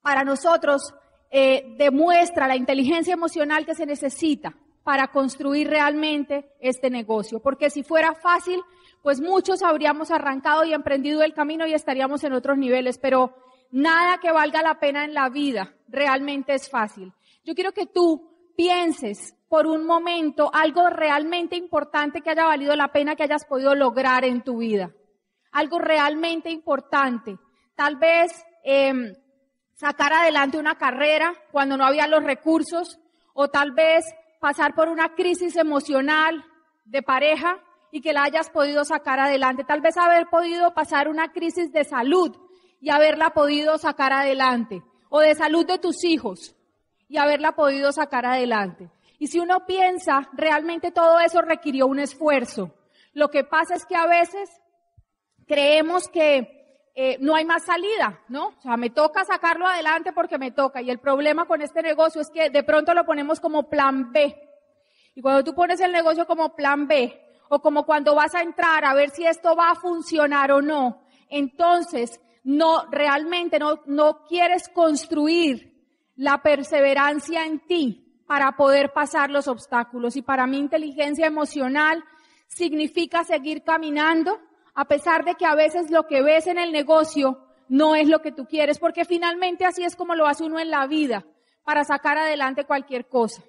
[0.02, 0.92] para nosotros,
[1.30, 7.40] eh, demuestra la inteligencia emocional que se necesita para construir realmente este negocio.
[7.42, 8.60] Porque si fuera fácil,
[9.04, 13.36] pues muchos habríamos arrancado y emprendido el camino y estaríamos en otros niveles, pero
[13.70, 17.14] nada que valga la pena en la vida realmente es fácil.
[17.44, 22.92] Yo quiero que tú pienses por un momento algo realmente importante que haya valido la
[22.92, 24.92] pena que hayas podido lograr en tu vida.
[25.52, 27.38] Algo realmente importante.
[27.76, 28.32] Tal vez
[28.64, 29.14] eh,
[29.74, 33.00] sacar adelante una carrera cuando no había los recursos
[33.34, 34.06] o tal vez
[34.40, 36.44] pasar por una crisis emocional
[36.86, 37.60] de pareja
[37.92, 39.64] y que la hayas podido sacar adelante.
[39.64, 42.36] Tal vez haber podido pasar una crisis de salud
[42.82, 44.84] y haberla podido sacar adelante.
[45.10, 46.56] O de salud de tus hijos
[47.08, 48.90] y haberla podido sacar adelante.
[49.18, 52.74] Y si uno piensa, realmente todo eso requirió un esfuerzo.
[53.14, 54.50] Lo que pasa es que a veces
[55.50, 58.50] creemos que eh, no hay más salida, ¿no?
[58.50, 60.80] O sea, me toca sacarlo adelante porque me toca.
[60.80, 64.40] Y el problema con este negocio es que de pronto lo ponemos como plan B.
[65.16, 68.86] Y cuando tú pones el negocio como plan B, o como cuando vas a entrar
[68.86, 74.70] a ver si esto va a funcionar o no, entonces no, realmente no, no quieres
[74.70, 75.74] construir
[76.16, 80.16] la perseverancia en ti para poder pasar los obstáculos.
[80.16, 82.04] Y para mí inteligencia emocional
[82.48, 84.40] significa seguir caminando
[84.80, 87.38] a pesar de que a veces lo que ves en el negocio
[87.68, 90.70] no es lo que tú quieres, porque finalmente así es como lo hace uno en
[90.70, 91.26] la vida,
[91.66, 93.44] para sacar adelante cualquier cosa.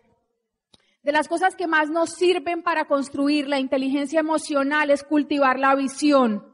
[1.04, 5.76] De las cosas que más nos sirven para construir la inteligencia emocional es cultivar la
[5.76, 6.44] visión.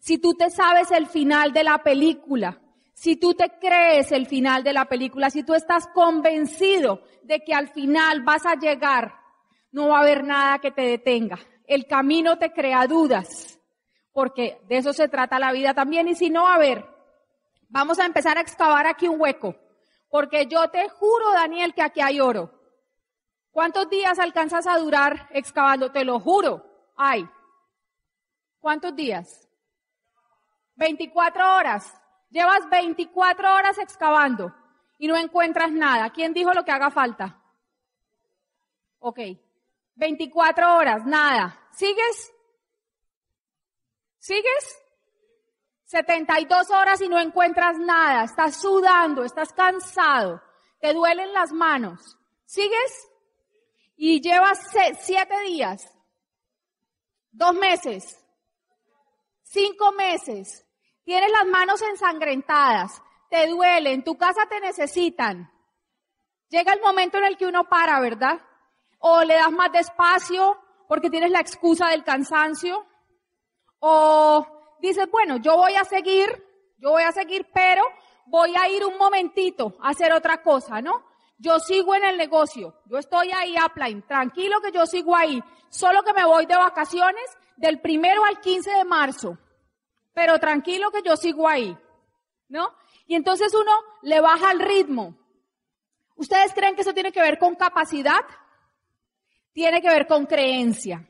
[0.00, 2.60] Si tú te sabes el final de la película,
[2.92, 7.54] si tú te crees el final de la película, si tú estás convencido de que
[7.54, 9.14] al final vas a llegar,
[9.70, 11.38] no va a haber nada que te detenga.
[11.68, 13.53] El camino te crea dudas
[14.14, 16.08] porque de eso se trata la vida también.
[16.08, 16.86] Y si no, a ver,
[17.68, 19.56] vamos a empezar a excavar aquí un hueco,
[20.08, 22.50] porque yo te juro, Daniel, que aquí hay oro.
[23.50, 25.92] ¿Cuántos días alcanzas a durar excavando?
[25.92, 26.64] Te lo juro.
[26.96, 27.28] Hay.
[28.60, 29.48] ¿Cuántos días?
[30.76, 31.92] 24 horas.
[32.30, 34.54] Llevas 24 horas excavando
[34.98, 36.10] y no encuentras nada.
[36.10, 37.40] ¿Quién dijo lo que haga falta?
[38.98, 39.20] Ok.
[39.96, 41.60] 24 horas, nada.
[41.70, 42.33] ¿Sigues?
[44.24, 44.82] ¿Sigues?
[45.84, 50.40] 72 horas y no encuentras nada, estás sudando, estás cansado,
[50.80, 52.16] te duelen las manos.
[52.46, 53.06] ¿Sigues?
[53.96, 54.66] Y llevas
[55.02, 55.92] siete días,
[57.32, 58.18] dos meses,
[59.42, 60.66] cinco meses,
[61.02, 65.52] tienes las manos ensangrentadas, te duelen, tu casa te necesitan.
[66.48, 68.40] Llega el momento en el que uno para, ¿verdad?
[69.00, 70.58] O le das más despacio
[70.88, 72.86] porque tienes la excusa del cansancio
[73.86, 74.46] o
[74.80, 76.42] dices, bueno, yo voy a seguir,
[76.78, 77.82] yo voy a seguir, pero
[78.24, 81.04] voy a ir un momentito a hacer otra cosa, ¿no?
[81.36, 86.02] Yo sigo en el negocio, yo estoy ahí, upline, tranquilo que yo sigo ahí, solo
[86.02, 87.24] que me voy de vacaciones
[87.58, 89.36] del primero al 15 de marzo,
[90.14, 91.76] pero tranquilo que yo sigo ahí,
[92.48, 92.74] ¿no?
[93.06, 95.14] Y entonces uno le baja el ritmo.
[96.16, 98.24] ¿Ustedes creen que eso tiene que ver con capacidad?
[99.52, 101.06] Tiene que ver con creencia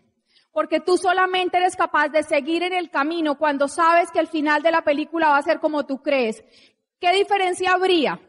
[0.55, 4.63] porque tú solamente eres capaz de seguir en el camino cuando sabes que el final
[4.63, 6.45] de la película va a ser como tú crees.
[7.01, 8.21] ¿Qué diferencia habría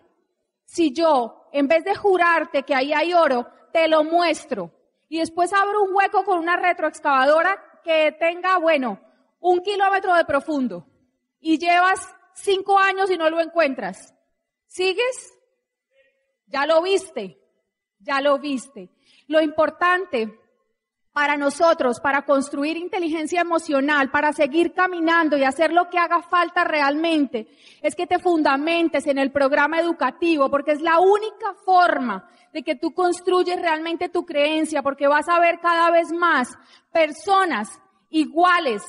[0.65, 4.71] si yo, en vez de jurarte que ahí hay oro, te lo muestro
[5.07, 8.99] y después abro un hueco con una retroexcavadora que tenga, bueno,
[9.39, 10.87] un kilómetro de profundo
[11.39, 14.15] y llevas cinco años y no lo encuentras?
[14.65, 15.31] ¿Sigues?
[16.47, 17.39] Ya lo viste,
[17.99, 18.89] ya lo viste.
[19.27, 20.39] Lo importante
[21.15, 26.65] para nosotros, para construir inteligencia emocional, para seguir caminando y hacer lo que haga falta
[26.65, 27.47] realmente,
[27.81, 32.75] es que te fundamentes en el programa educativo, porque es la única forma de que
[32.75, 36.49] tú construyes realmente tu creencia, porque vas a ver cada vez más
[36.91, 38.83] personas iguales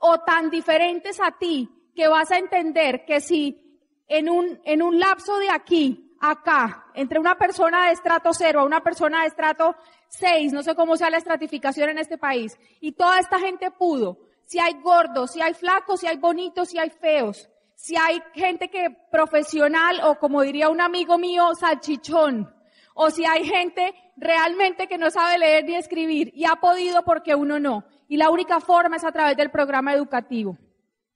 [0.00, 4.98] o tan diferentes a ti, que vas a entender que si en un, en un
[4.98, 9.76] lapso de aquí, acá, entre una persona de estrato cero a una persona de estrato
[10.12, 14.18] seis, no sé cómo sea la estratificación en este país, y toda esta gente pudo,
[14.44, 18.68] si hay gordos, si hay flacos, si hay bonitos, si hay feos, si hay gente
[18.68, 22.54] que profesional o como diría un amigo mío, salchichón,
[22.94, 27.34] o si hay gente realmente que no sabe leer ni escribir y ha podido porque
[27.34, 27.84] uno no.
[28.06, 30.58] Y la única forma es a través del programa educativo.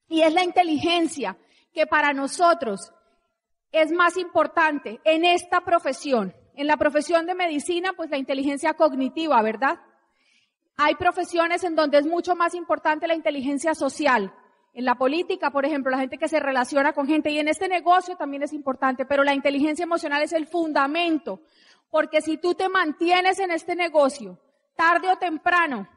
[0.09, 1.37] Y es la inteligencia
[1.75, 2.93] que para nosotros
[3.71, 9.41] es más importante en esta profesión en la profesión de medicina, pues la inteligencia cognitiva,
[9.43, 9.79] ¿verdad?
[10.77, 14.35] Hay profesiones en donde es mucho más importante la inteligencia social.
[14.73, 17.69] En la política, por ejemplo, la gente que se relaciona con gente y en este
[17.69, 21.41] negocio también es importante, pero la inteligencia emocional es el fundamento,
[21.91, 24.39] porque si tú te mantienes en este negocio,
[24.75, 25.89] tarde o temprano,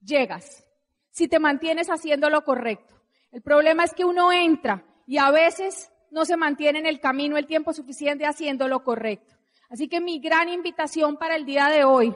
[0.00, 0.64] llegas,
[1.10, 2.94] si te mantienes haciendo lo correcto.
[3.30, 7.36] El problema es que uno entra y a veces no se mantiene en el camino
[7.36, 9.33] el tiempo suficiente haciendo lo correcto.
[9.70, 12.14] Así que mi gran invitación para el día de hoy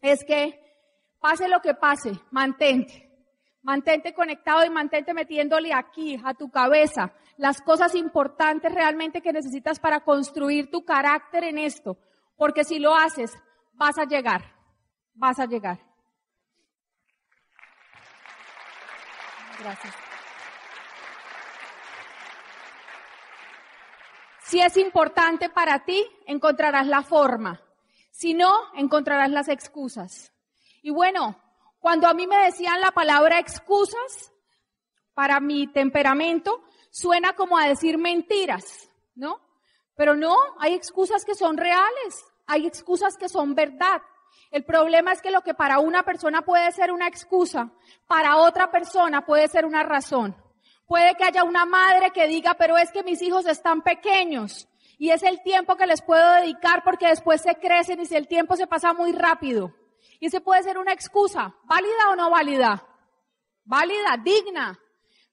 [0.00, 0.60] es que
[1.18, 3.08] pase lo que pase, mantente.
[3.62, 9.78] Mantente conectado y mantente metiéndole aquí a tu cabeza las cosas importantes realmente que necesitas
[9.78, 11.98] para construir tu carácter en esto.
[12.36, 13.32] Porque si lo haces,
[13.74, 14.54] vas a llegar.
[15.14, 15.78] Vas a llegar.
[19.58, 20.09] Gracias.
[24.50, 27.62] Si es importante para ti, encontrarás la forma.
[28.10, 30.32] Si no, encontrarás las excusas.
[30.82, 31.40] Y bueno,
[31.78, 34.32] cuando a mí me decían la palabra excusas,
[35.14, 39.40] para mi temperamento, suena como a decir mentiras, ¿no?
[39.94, 44.02] Pero no, hay excusas que son reales, hay excusas que son verdad.
[44.50, 47.70] El problema es que lo que para una persona puede ser una excusa,
[48.08, 50.34] para otra persona puede ser una razón.
[50.90, 54.66] Puede que haya una madre que diga, pero es que mis hijos están pequeños
[54.98, 58.26] y es el tiempo que les puedo dedicar porque después se crecen y si el
[58.26, 59.72] tiempo se pasa muy rápido.
[60.18, 62.84] Y ese puede ser una excusa, válida o no válida.
[63.64, 64.80] Válida, digna.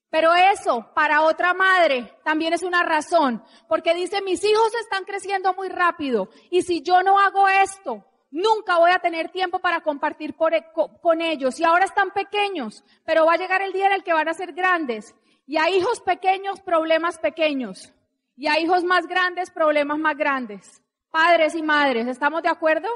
[0.08, 5.54] Pero eso para otra madre también es una razón, porque dice, mis hijos están creciendo
[5.54, 10.36] muy rápido y si yo no hago esto, nunca voy a tener tiempo para compartir
[10.52, 10.64] e,
[11.02, 11.58] con ellos.
[11.58, 14.34] Y ahora están pequeños, pero va a llegar el día en el que van a
[14.34, 15.16] ser grandes.
[15.48, 17.90] Y a hijos pequeños, problemas pequeños.
[18.36, 20.82] Y a hijos más grandes, problemas más grandes.
[21.10, 22.86] Padres y madres, ¿estamos de acuerdo?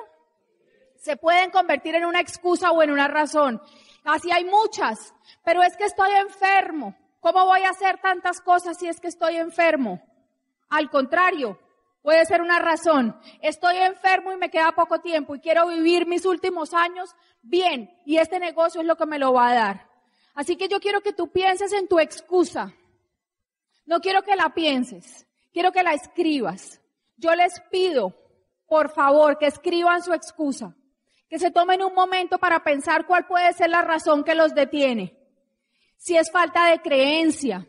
[0.96, 3.60] Se pueden convertir en una excusa o en una razón.
[4.04, 5.14] Así hay muchas.
[5.42, 6.94] Pero es que estoy enfermo.
[7.20, 10.02] ¿Cómo voy a hacer tantas cosas si es que estoy enfermo?
[10.68, 11.58] Al contrario,
[12.02, 13.18] puede ser una razón.
[13.40, 18.18] Estoy enfermo y me queda poco tiempo y quiero vivir mis últimos años bien y
[18.18, 19.91] este negocio es lo que me lo va a dar.
[20.34, 22.74] Así que yo quiero que tú pienses en tu excusa.
[23.84, 26.80] No quiero que la pienses, quiero que la escribas.
[27.16, 28.14] Yo les pido,
[28.66, 30.74] por favor, que escriban su excusa,
[31.28, 35.18] que se tomen un momento para pensar cuál puede ser la razón que los detiene.
[35.96, 37.66] Si es falta de creencia,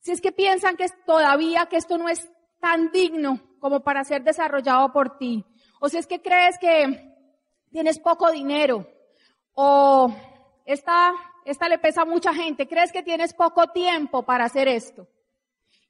[0.00, 2.28] si es que piensan que todavía que esto no es
[2.60, 5.44] tan digno como para ser desarrollado por ti,
[5.80, 7.12] o si es que crees que
[7.70, 8.86] tienes poco dinero,
[9.54, 10.14] o
[10.64, 11.12] esta
[11.44, 15.08] esta le pesa a mucha gente, crees que tienes poco tiempo para hacer esto.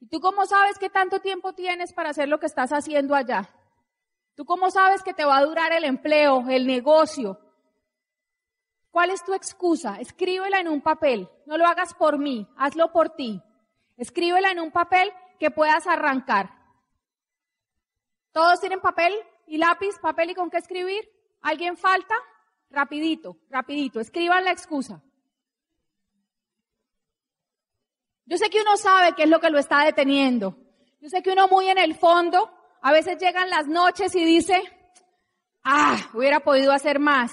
[0.00, 3.48] ¿Y tú cómo sabes qué tanto tiempo tienes para hacer lo que estás haciendo allá?
[4.34, 7.38] ¿Tú cómo sabes que te va a durar el empleo, el negocio?
[8.90, 10.00] ¿Cuál es tu excusa?
[10.00, 11.28] Escríbela en un papel.
[11.46, 13.42] No lo hagas por mí, hazlo por ti.
[13.96, 16.50] Escríbela en un papel que puedas arrancar.
[18.32, 19.14] ¿Todos tienen papel
[19.46, 21.08] y lápiz, papel y con qué escribir?
[21.42, 22.14] ¿Alguien falta?
[22.70, 24.00] Rapidito, rapidito.
[24.00, 25.02] Escriban la excusa.
[28.26, 30.56] Yo sé que uno sabe qué es lo que lo está deteniendo.
[31.00, 32.50] Yo sé que uno muy en el fondo,
[32.80, 34.62] a veces llegan las noches y dice,
[35.64, 37.32] ah, hubiera podido hacer más.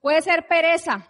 [0.00, 1.06] Puede ser pereza.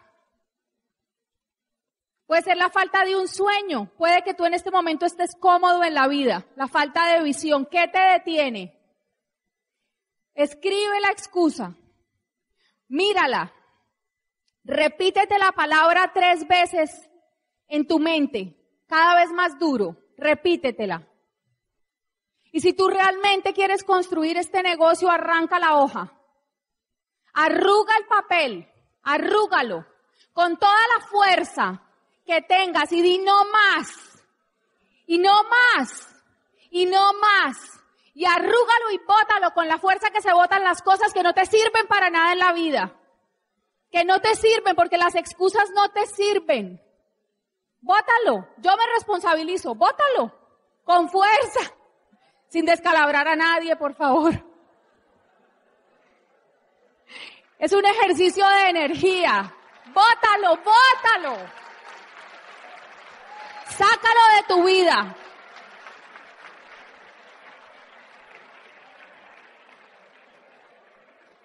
[2.26, 3.92] Puede ser la falta de un sueño.
[3.96, 6.46] Puede que tú en este momento estés cómodo en la vida.
[6.56, 7.66] La falta de visión.
[7.66, 8.76] ¿Qué te detiene?
[10.34, 11.74] Escribe la excusa.
[12.88, 13.52] Mírala.
[14.64, 17.08] Repítete la palabra tres veces
[17.68, 18.59] en tu mente
[18.90, 21.06] cada vez más duro, repítetela.
[22.50, 26.12] Y si tú realmente quieres construir este negocio, arranca la hoja.
[27.32, 28.68] Arruga el papel,
[29.04, 29.86] arrúgalo
[30.32, 31.82] con toda la fuerza
[32.26, 33.88] que tengas y di no más.
[35.06, 36.08] Y no más.
[36.70, 37.56] Y no más.
[38.12, 41.46] Y arrúgalo y bótalo con la fuerza que se botan las cosas que no te
[41.46, 43.00] sirven para nada en la vida.
[43.92, 46.89] Que no te sirven porque las excusas no te sirven.
[47.80, 48.48] Bótalo.
[48.58, 49.74] Yo me responsabilizo.
[49.74, 50.32] Bótalo.
[50.84, 51.60] Con fuerza.
[52.48, 54.32] Sin descalabrar a nadie, por favor.
[57.58, 59.54] Es un ejercicio de energía.
[59.86, 61.36] Bótalo, bótalo.
[63.68, 65.16] Sácalo de tu vida.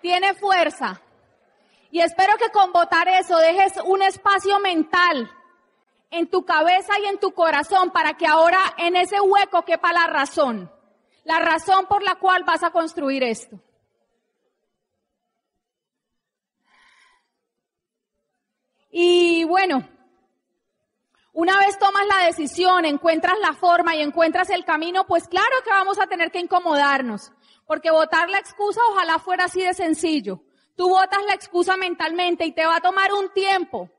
[0.01, 1.01] Tiene fuerza.
[1.91, 5.31] Y espero que con votar eso dejes un espacio mental
[6.15, 10.07] en tu cabeza y en tu corazón para que ahora en ese hueco quepa la
[10.07, 10.71] razón,
[11.25, 13.59] la razón por la cual vas a construir esto.
[18.89, 19.85] Y bueno,
[21.33, 25.69] una vez tomas la decisión, encuentras la forma y encuentras el camino, pues claro que
[25.69, 27.33] vamos a tener que incomodarnos,
[27.67, 30.39] porque votar la excusa ojalá fuera así de sencillo.
[30.77, 33.89] Tú votas la excusa mentalmente y te va a tomar un tiempo,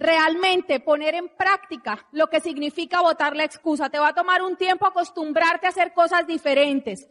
[0.00, 3.90] realmente poner en práctica lo que significa votar la excusa.
[3.90, 7.06] Te va a tomar un tiempo acostumbrarte a hacer cosas diferentes.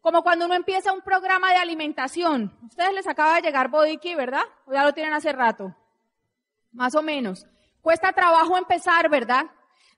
[0.00, 2.56] Como cuando uno empieza un programa de alimentación.
[2.62, 4.44] Ustedes les acaba de llegar Body Key, ¿verdad?
[4.66, 5.74] O ya lo tienen hace rato.
[6.70, 7.44] Más o menos.
[7.82, 9.46] Cuesta trabajo empezar, ¿verdad?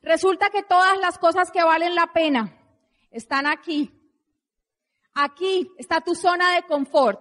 [0.01, 2.57] Resulta que todas las cosas que valen la pena
[3.11, 3.93] están aquí.
[5.12, 7.20] Aquí está tu zona de confort.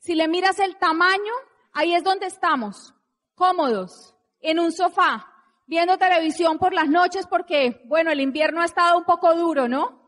[0.00, 1.32] Si le miras el tamaño,
[1.72, 2.92] ahí es donde estamos,
[3.36, 5.26] cómodos en un sofá,
[5.66, 10.00] viendo televisión por las noches porque, bueno, el invierno ha estado un poco duro, ¿no?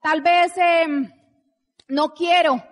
[0.00, 1.10] Tal vez em,
[1.88, 2.62] no quiero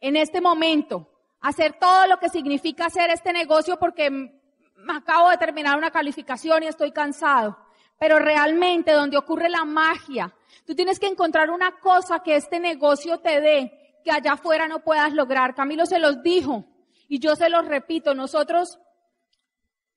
[0.00, 1.08] en este momento
[1.40, 6.62] hacer todo lo que significa hacer este negocio porque me acabo de terminar una calificación
[6.62, 7.58] y estoy cansado.
[7.98, 10.34] Pero realmente donde ocurre la magia,
[10.66, 14.80] tú tienes que encontrar una cosa que este negocio te dé que allá afuera no
[14.80, 15.54] puedas lograr.
[15.54, 16.64] Camilo se los dijo
[17.08, 18.78] y yo se los repito, nosotros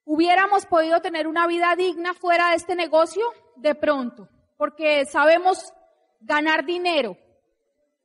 [0.06, 3.24] hubiéramos podido tener una vida digna fuera de este negocio
[3.56, 4.28] de pronto,
[4.58, 5.74] porque sabemos
[6.20, 7.18] ganar dinero,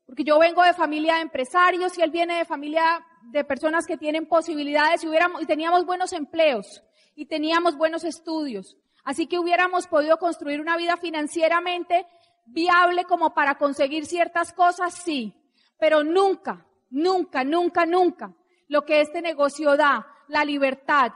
[0.07, 3.97] porque yo vengo de familia de empresarios y él viene de familia de personas que
[3.97, 6.83] tienen posibilidades y, hubiéramos, y teníamos buenos empleos
[7.15, 8.77] y teníamos buenos estudios.
[9.05, 12.07] Así que hubiéramos podido construir una vida financieramente
[12.47, 15.35] viable como para conseguir ciertas cosas, sí,
[15.79, 18.35] pero nunca, nunca, nunca, nunca
[18.69, 21.13] lo que este negocio da, la libertad,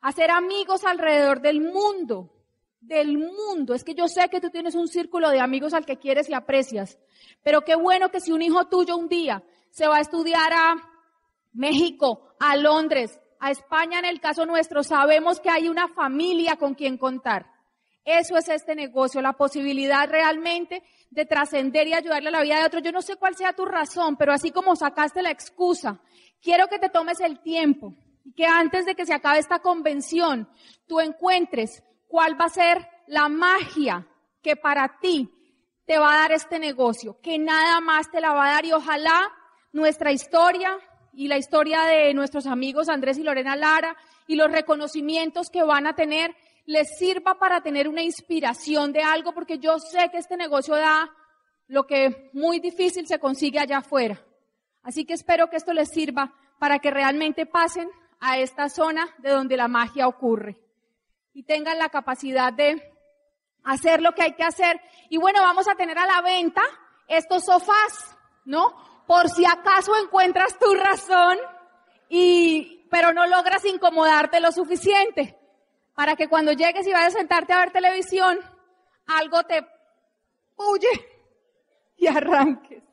[0.00, 2.30] hacer amigos alrededor del mundo,
[2.80, 3.74] del mundo.
[3.74, 6.34] Es que yo sé que tú tienes un círculo de amigos al que quieres y
[6.34, 6.98] aprecias,
[7.42, 10.76] pero qué bueno que si un hijo tuyo un día se va a estudiar a
[11.52, 16.74] México, a Londres, a España en el caso nuestro, sabemos que hay una familia con
[16.74, 17.46] quien contar.
[18.04, 22.64] Eso es este negocio, la posibilidad realmente de trascender y ayudarle a la vida de
[22.66, 22.80] otro.
[22.80, 26.00] Yo no sé cuál sea tu razón, pero así como sacaste la excusa,
[26.40, 27.94] quiero que te tomes el tiempo
[28.24, 30.48] y que antes de que se acabe esta convención,
[30.86, 34.06] tú encuentres cuál va a ser la magia
[34.42, 35.30] que para ti
[35.86, 38.72] te va a dar este negocio, que nada más te la va a dar y
[38.72, 39.32] ojalá
[39.72, 40.76] nuestra historia
[41.12, 43.96] y la historia de nuestros amigos Andrés y Lorena Lara
[44.26, 46.34] y los reconocimientos que van a tener
[46.66, 51.10] les sirva para tener una inspiración de algo, porque yo sé que este negocio da
[51.66, 54.22] lo que muy difícil se consigue allá afuera.
[54.82, 57.88] Así que espero que esto les sirva para que realmente pasen
[58.20, 60.58] a esta zona de donde la magia ocurre
[61.32, 62.82] y tengan la capacidad de
[63.64, 64.80] hacer lo que hay que hacer.
[65.08, 66.62] Y bueno, vamos a tener a la venta
[67.06, 68.74] estos sofás, ¿no?
[69.06, 71.38] Por si acaso encuentras tu razón
[72.08, 75.38] y, pero no logras incomodarte lo suficiente
[75.94, 78.38] para que cuando llegues y vayas a sentarte a ver televisión,
[79.06, 79.66] algo te
[80.56, 80.88] huye
[81.96, 82.87] y arranques.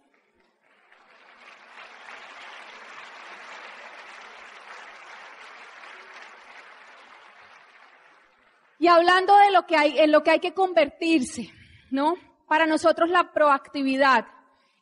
[8.86, 11.49] Y hablando de lo que hay, en lo que hay que convertirse,
[11.89, 12.13] ¿no?
[12.47, 14.27] Para nosotros la proactividad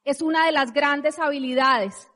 [0.03, 2.09] es una de las grandes habilidades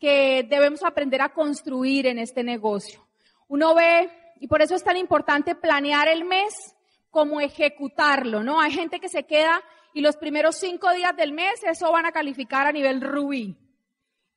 [0.00, 3.06] que debemos aprender a construir en este negocio.
[3.46, 6.74] Uno ve y por eso es tan importante planear el mes
[7.10, 8.58] como ejecutarlo, ¿no?
[8.58, 12.12] Hay gente que se queda y los primeros cinco días del mes eso van a
[12.12, 13.54] calificar a nivel rubí.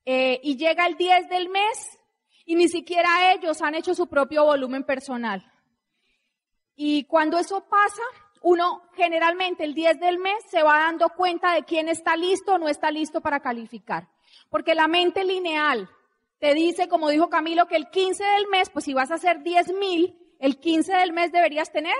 [0.04, 1.98] Eh, y llega el 10 del mes
[2.44, 5.47] y ni siquiera ellos han hecho su propio volumen personal.
[6.80, 8.02] Y cuando eso pasa,
[8.40, 12.58] uno generalmente el 10 del mes se va dando cuenta de quién está listo o
[12.58, 14.08] no está listo para calificar.
[14.48, 15.90] Porque la mente lineal
[16.38, 19.42] te dice, como dijo Camilo, que el 15 del mes, pues si vas a hacer
[19.42, 21.96] 10 mil, el 15 del mes deberías tener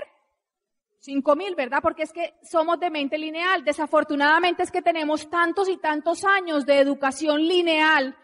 [1.00, 1.80] 5 mil, ¿verdad?
[1.82, 3.64] Porque es que somos de mente lineal.
[3.64, 8.16] Desafortunadamente es que tenemos tantos y tantos años de educación lineal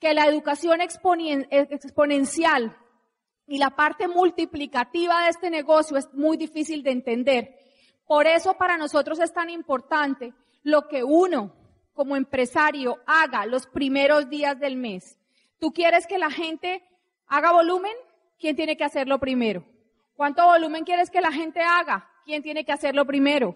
[0.00, 2.76] que la educación exponencial
[3.52, 7.54] y la parte multiplicativa de este negocio es muy difícil de entender.
[8.06, 10.32] Por eso para nosotros es tan importante
[10.62, 11.54] lo que uno
[11.92, 15.18] como empresario haga los primeros días del mes.
[15.58, 16.82] ¿Tú quieres que la gente
[17.26, 17.92] haga volumen?
[18.38, 19.66] ¿Quién tiene que hacerlo primero?
[20.16, 22.08] ¿Cuánto volumen quieres que la gente haga?
[22.24, 23.54] ¿Quién tiene que hacerlo primero?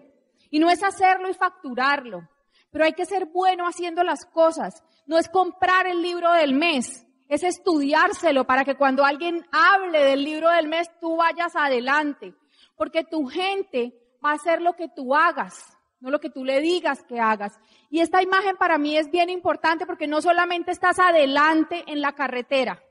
[0.51, 2.29] Y no es hacerlo y facturarlo,
[2.69, 4.83] pero hay que ser bueno haciendo las cosas.
[5.07, 10.23] No es comprar el libro del mes, es estudiárselo para que cuando alguien hable del
[10.23, 12.33] libro del mes tú vayas adelante,
[12.75, 16.61] porque tu gente va a hacer lo que tú hagas no lo que tú le
[16.61, 17.53] digas que hagas.
[17.89, 22.13] Y esta imagen para mí es bien importante porque no solamente estás adelante en la
[22.13, 22.81] carretera,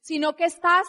[0.00, 0.86] sino que estás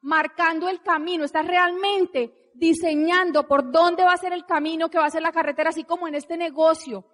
[0.00, 5.06] marcando el camino, estás realmente diseñando por dónde va a ser el camino que va
[5.06, 7.04] a ser la carretera, así como en este negocio.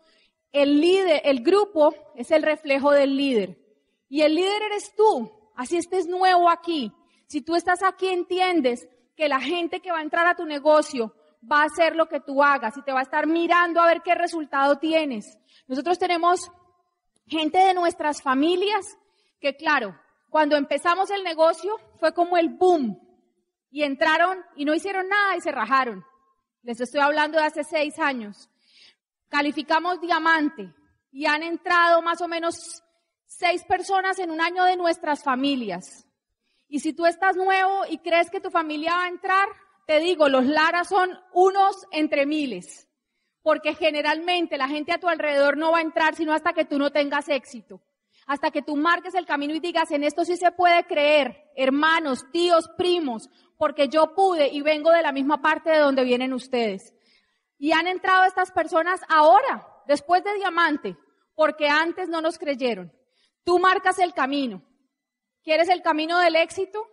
[0.52, 3.56] El líder, el grupo es el reflejo del líder.
[4.10, 5.32] Y el líder eres tú.
[5.56, 6.92] Así estés nuevo aquí.
[7.26, 8.86] Si tú estás aquí, entiendes
[9.16, 11.14] que la gente que va a entrar a tu negocio
[11.50, 14.02] va a hacer lo que tú hagas y te va a estar mirando a ver
[14.02, 15.38] qué resultado tienes.
[15.68, 16.50] Nosotros tenemos
[17.26, 18.98] gente de nuestras familias
[19.40, 19.98] que, claro,
[20.28, 22.98] cuando empezamos el negocio fue como el boom
[23.70, 26.04] y entraron y no hicieron nada y se rajaron.
[26.62, 28.50] Les estoy hablando de hace seis años.
[29.28, 30.74] Calificamos diamante
[31.12, 32.82] y han entrado más o menos
[33.30, 36.04] seis personas en un año de nuestras familias.
[36.68, 39.48] Y si tú estás nuevo y crees que tu familia va a entrar,
[39.86, 42.88] te digo, los Lara son unos entre miles,
[43.42, 46.76] porque generalmente la gente a tu alrededor no va a entrar sino hasta que tú
[46.76, 47.80] no tengas éxito,
[48.26, 52.24] hasta que tú marques el camino y digas, en esto sí se puede creer, hermanos,
[52.32, 56.94] tíos, primos, porque yo pude y vengo de la misma parte de donde vienen ustedes.
[57.58, 60.96] Y han entrado estas personas ahora, después de Diamante,
[61.36, 62.92] porque antes no nos creyeron.
[63.44, 64.62] Tú marcas el camino.
[65.42, 66.86] ¿Quieres el camino del éxito?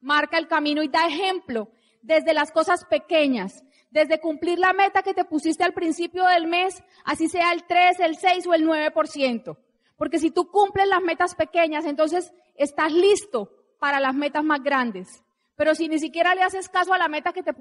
[0.00, 1.70] Marca el camino y da ejemplo
[2.02, 6.82] desde las cosas pequeñas, desde cumplir la meta que te pusiste al principio del mes,
[7.04, 9.56] así sea el 3, el 6 o el 9%.
[9.96, 15.22] Porque si tú cumples las metas pequeñas, entonces estás listo para las metas más grandes.
[15.56, 17.54] Pero si ni siquiera le haces caso a la meta que te,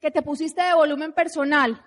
[0.00, 1.84] que te pusiste de volumen personal,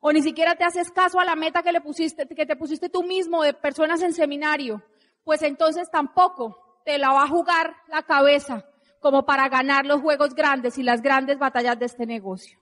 [0.00, 2.88] o ni siquiera te haces caso a la meta que le pusiste, que te pusiste
[2.88, 4.82] tú mismo de personas en seminario,
[5.24, 8.64] pues entonces tampoco te la va a jugar la cabeza
[9.00, 12.58] como para ganar los juegos grandes y las grandes batallas de este negocio.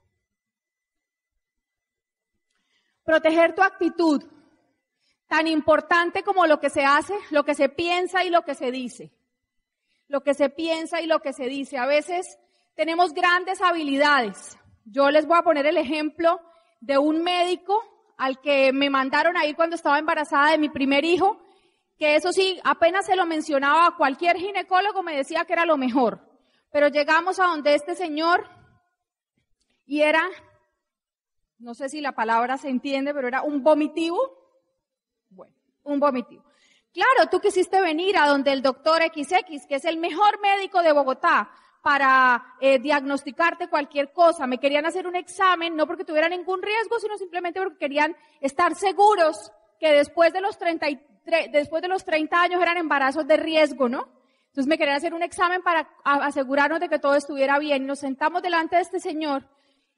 [3.05, 4.25] Proteger tu actitud,
[5.27, 8.71] tan importante como lo que se hace, lo que se piensa y lo que se
[8.71, 9.13] dice.
[10.09, 11.79] Lo que se piensa y lo que se dice.
[11.79, 12.39] A veces
[12.75, 14.59] tenemos grandes habilidades.
[14.85, 16.41] Yo les voy a poner el ejemplo
[16.81, 17.81] de un médico
[18.17, 21.41] al que me mandaron a ir cuando estaba embarazada de mi primer hijo,
[22.01, 25.77] que eso sí, apenas se lo mencionaba a cualquier ginecólogo, me decía que era lo
[25.77, 26.19] mejor.
[26.73, 28.49] Pero llegamos a donde este señor
[29.85, 30.27] y era,
[31.59, 34.19] no sé si la palabra se entiende, pero era un vomitivo.
[35.29, 36.43] Bueno, un vomitivo.
[36.95, 40.93] Claro, tú quisiste venir a donde el doctor XX, que es el mejor médico de
[40.93, 41.51] Bogotá,
[41.83, 44.47] para eh, diagnosticarte cualquier cosa.
[44.47, 48.75] Me querían hacer un examen, no porque tuviera ningún riesgo, sino simplemente porque querían estar
[48.75, 50.87] seguros que después de los 30,
[51.51, 54.07] después de los 30 años eran embarazos de riesgo, ¿no?
[54.49, 57.87] Entonces me querían hacer un examen para asegurarnos de que todo estuviera bien.
[57.87, 59.49] Nos sentamos delante de este señor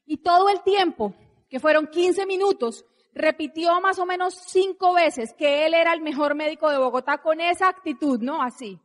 [0.06, 1.14] y todo el tiempo,
[1.50, 6.34] que fueron 15 minutos, repitió más o menos cinco veces que él era el mejor
[6.34, 8.42] médico de Bogotá con esa actitud, ¿no?
[8.42, 8.78] Así.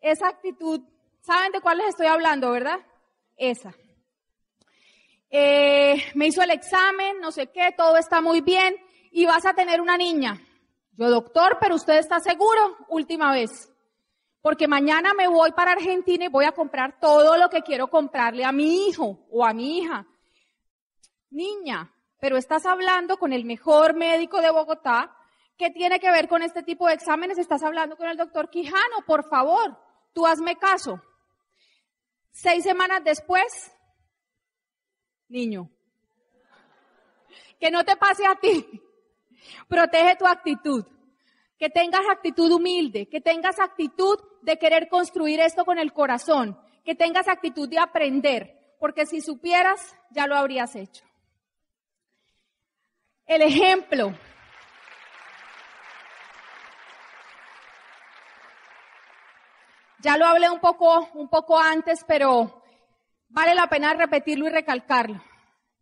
[0.00, 0.82] Esa actitud,
[1.20, 2.80] ¿saben de cuál les estoy hablando, verdad?
[3.36, 3.72] Esa.
[5.30, 8.76] Eh, me hizo el examen, no sé qué, todo está muy bien
[9.14, 10.38] y vas a tener una niña.
[10.92, 13.70] Yo, doctor, pero usted está seguro, última vez
[14.44, 18.44] porque mañana me voy para Argentina y voy a comprar todo lo que quiero comprarle
[18.44, 20.06] a mi hijo o a mi hija.
[21.30, 21.90] Niña,
[22.20, 25.16] pero estás hablando con el mejor médico de Bogotá,
[25.56, 27.38] ¿qué tiene que ver con este tipo de exámenes?
[27.38, 29.78] Estás hablando con el doctor Quijano, por favor,
[30.12, 31.00] tú hazme caso.
[32.30, 33.72] Seis semanas después,
[35.28, 35.70] niño,
[37.58, 38.82] que no te pase a ti,
[39.68, 40.84] protege tu actitud
[41.58, 46.94] que tengas actitud humilde, que tengas actitud de querer construir esto con el corazón, que
[46.94, 51.04] tengas actitud de aprender, porque si supieras, ya lo habrías hecho.
[53.26, 54.12] El ejemplo.
[60.00, 62.62] Ya lo hablé un poco, un poco antes, pero
[63.28, 65.22] vale la pena repetirlo y recalcarlo.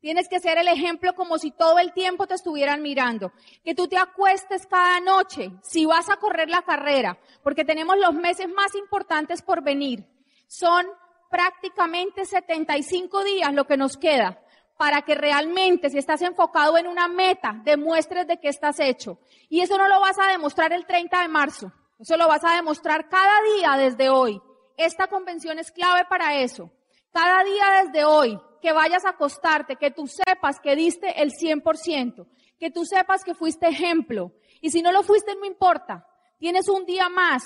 [0.03, 3.31] Tienes que ser el ejemplo como si todo el tiempo te estuvieran mirando.
[3.65, 8.13] Que tú te acuestes cada noche si vas a correr la carrera, porque tenemos los
[8.13, 10.05] meses más importantes por venir.
[10.49, 10.85] Son
[11.31, 14.43] prácticamente 75 días lo que nos queda
[14.77, 19.21] para que realmente, si estás enfocado en una meta, demuestres de qué estás hecho.
[19.49, 21.73] Y eso no lo vas a demostrar el 30 de marzo.
[22.01, 24.43] Eso lo vas a demostrar cada día desde hoy.
[24.77, 26.73] Esta convención es clave para eso.
[27.13, 32.27] Cada día desde hoy, que vayas a acostarte, que tú sepas que diste el 100%,
[32.59, 34.33] que tú sepas que fuiste ejemplo.
[34.61, 36.07] Y si no lo fuiste, no importa.
[36.39, 37.45] Tienes un día más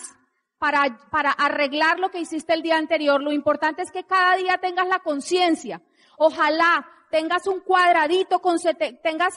[0.59, 3.23] para, para arreglar lo que hiciste el día anterior.
[3.23, 5.83] Lo importante es que cada día tengas la conciencia.
[6.19, 8.59] Ojalá tengas un cuadradito con,
[9.03, 9.35] tengas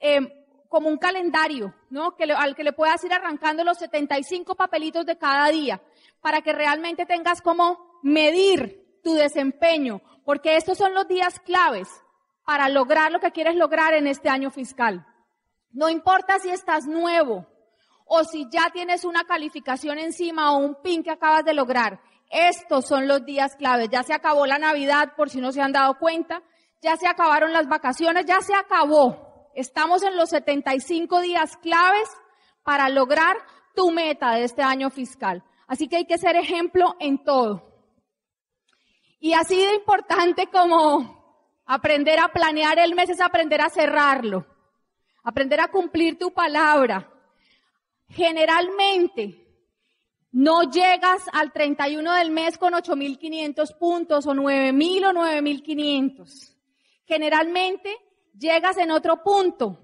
[0.00, 0.20] eh,
[0.68, 2.16] como un calendario, ¿no?
[2.16, 5.82] Que al que le puedas ir arrancando los 75 papelitos de cada día
[6.20, 11.88] para que realmente tengas como medir tu desempeño, porque estos son los días claves
[12.44, 15.06] para lograr lo que quieres lograr en este año fiscal.
[15.70, 17.46] No importa si estás nuevo
[18.06, 22.00] o si ya tienes una calificación encima o un PIN que acabas de lograr.
[22.30, 23.88] Estos son los días claves.
[23.90, 26.42] Ya se acabó la Navidad, por si no se han dado cuenta.
[26.82, 29.50] Ya se acabaron las vacaciones, ya se acabó.
[29.54, 32.08] Estamos en los 75 días claves
[32.64, 33.36] para lograr
[33.74, 35.44] tu meta de este año fiscal.
[35.66, 37.71] Así que hay que ser ejemplo en todo.
[39.24, 44.44] Y así de importante como aprender a planear el mes es aprender a cerrarlo,
[45.22, 47.08] aprender a cumplir tu palabra.
[48.08, 49.38] Generalmente,
[50.32, 56.56] No llegas al 31 del mes con 8.500 puntos o 9.000 o 9.500.
[57.04, 57.94] Generalmente
[58.36, 59.78] llegas en otro punto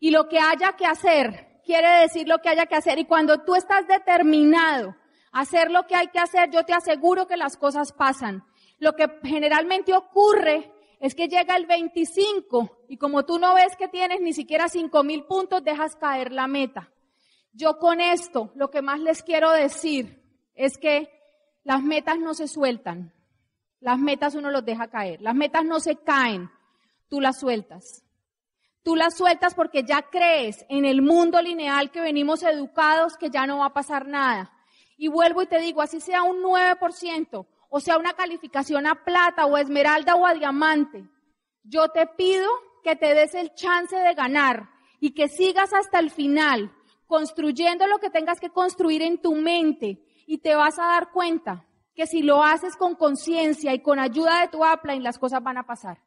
[0.00, 3.42] y lo que haya que hacer quiere decir lo que haya que hacer y cuando
[3.42, 4.96] tú estás determinado
[5.32, 8.44] a hacer lo que hay que hacer, yo te aseguro que las cosas pasan.
[8.78, 13.88] Lo que generalmente ocurre es que llega el 25 y como tú no ves que
[13.88, 16.90] tienes ni siquiera 5.000 puntos, dejas caer la meta.
[17.52, 20.22] Yo con esto lo que más les quiero decir
[20.54, 21.10] es que
[21.64, 23.12] las metas no se sueltan.
[23.80, 25.20] Las metas uno los deja caer.
[25.20, 26.50] Las metas no se caen.
[27.08, 28.04] Tú las sueltas.
[28.82, 33.46] Tú las sueltas porque ya crees en el mundo lineal que venimos educados que ya
[33.46, 34.52] no va a pasar nada.
[34.96, 39.46] Y vuelvo y te digo, así sea un 9%, o sea una calificación a plata
[39.46, 41.04] o a esmeralda o a diamante,
[41.62, 42.48] yo te pido
[42.82, 46.72] que te des el chance de ganar y que sigas hasta el final
[47.06, 51.66] construyendo lo que tengas que construir en tu mente y te vas a dar cuenta
[51.94, 55.56] que si lo haces con conciencia y con ayuda de tu upline, las cosas van
[55.56, 56.02] a pasar.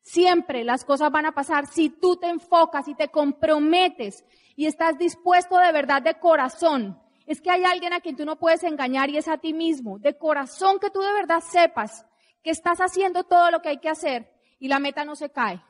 [0.00, 4.96] Siempre las cosas van a pasar si tú te enfocas y te comprometes y estás
[4.98, 6.98] dispuesto de verdad de corazón.
[7.26, 9.98] Es que hay alguien a quien tú no puedes engañar y es a ti mismo.
[9.98, 12.06] De corazón que tú de verdad sepas
[12.42, 15.60] que estás haciendo todo lo que hay que hacer y la meta no se cae.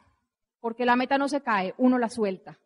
[0.61, 2.59] Porque la meta no se cae, uno la suelta.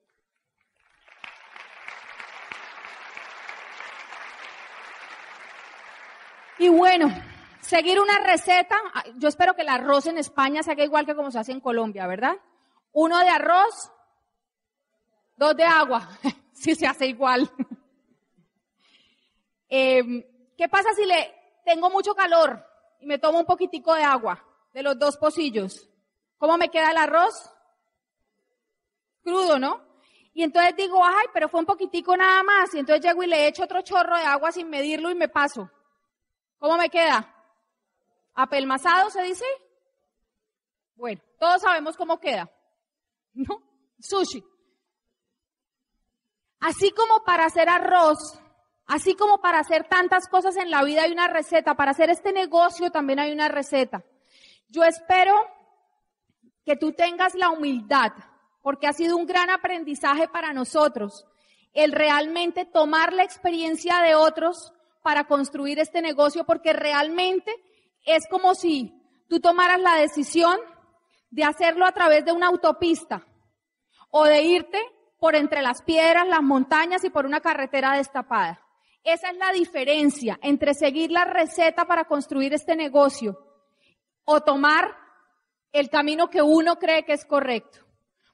[6.58, 7.08] Y bueno,
[7.60, 11.14] seguir una receta, ah, yo espero que el arroz en España se haga igual que
[11.14, 12.36] como se hace en Colombia, ¿verdad?
[12.92, 13.90] Uno de arroz,
[15.36, 16.08] dos de agua,
[16.52, 17.50] si se hace igual.
[19.70, 20.24] Em,
[20.58, 22.62] ¿Qué pasa si le tengo mucho calor
[22.98, 24.44] y me tomo un poquitico de agua
[24.74, 25.88] de los dos pocillos?
[26.36, 27.50] ¿Cómo me queda el arroz?
[29.22, 29.80] Crudo, ¿no?
[30.34, 32.74] Y entonces digo, ay, pero fue un poquitico nada más.
[32.74, 35.70] Y entonces llego y le echo otro chorro de agua sin medirlo y me paso.
[36.58, 37.34] ¿Cómo me queda?
[38.34, 39.44] ¿Apelmazado se dice?
[40.94, 42.50] Bueno, todos sabemos cómo queda.
[43.32, 43.62] ¿No?
[43.98, 44.44] Sushi.
[46.60, 48.38] Así como para hacer arroz,
[48.90, 52.32] así como para hacer tantas cosas en la vida hay una receta, para hacer este
[52.32, 54.04] negocio también hay una receta.
[54.68, 55.36] Yo espero
[56.64, 58.10] que tú tengas la humildad,
[58.62, 61.24] porque ha sido un gran aprendizaje para nosotros,
[61.72, 64.72] el realmente tomar la experiencia de otros
[65.02, 67.52] para construir este negocio porque realmente
[68.04, 68.92] es como si
[69.28, 70.58] tú tomaras la decisión
[71.30, 73.24] de hacerlo a través de una autopista
[74.10, 74.80] o de irte
[75.20, 78.66] por entre las piedras, las montañas y por una carretera destapada.
[79.02, 83.38] Esa es la diferencia entre seguir la receta para construir este negocio
[84.24, 84.94] o tomar
[85.72, 87.78] el camino que uno cree que es correcto.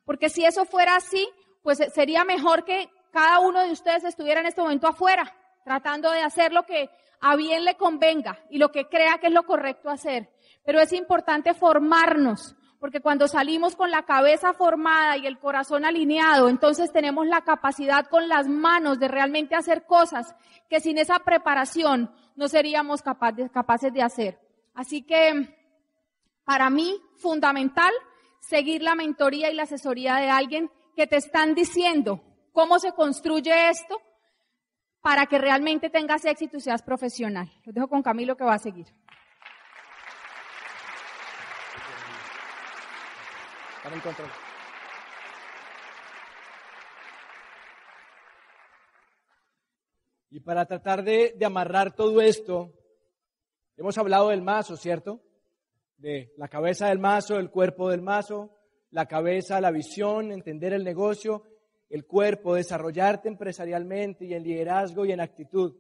[0.05, 1.29] Porque si eso fuera así,
[1.63, 6.21] pues sería mejor que cada uno de ustedes estuviera en este momento afuera tratando de
[6.21, 6.89] hacer lo que
[7.21, 10.31] a bien le convenga y lo que crea que es lo correcto hacer.
[10.65, 16.49] Pero es importante formarnos, porque cuando salimos con la cabeza formada y el corazón alineado,
[16.49, 20.35] entonces tenemos la capacidad con las manos de realmente hacer cosas
[20.69, 24.39] que sin esa preparación no seríamos capaces de hacer.
[24.75, 25.57] Así que,
[26.45, 27.93] para mí, fundamental,
[28.41, 32.21] seguir la mentoría y la asesoría de alguien que te están diciendo
[32.53, 34.01] cómo se construye esto,
[35.01, 37.49] para que realmente tengas éxito y seas profesional.
[37.65, 38.87] Lo dejo con Camilo que va a seguir.
[50.31, 52.73] Y para tratar de, de, amarrar todo esto,
[53.77, 55.23] hemos hablado del mazo, ¿cierto?
[55.97, 58.57] De la cabeza del mazo, el cuerpo del mazo,
[58.91, 61.45] la cabeza, la visión, entender el negocio
[61.89, 65.77] el cuerpo, desarrollarte empresarialmente y en liderazgo y en actitud.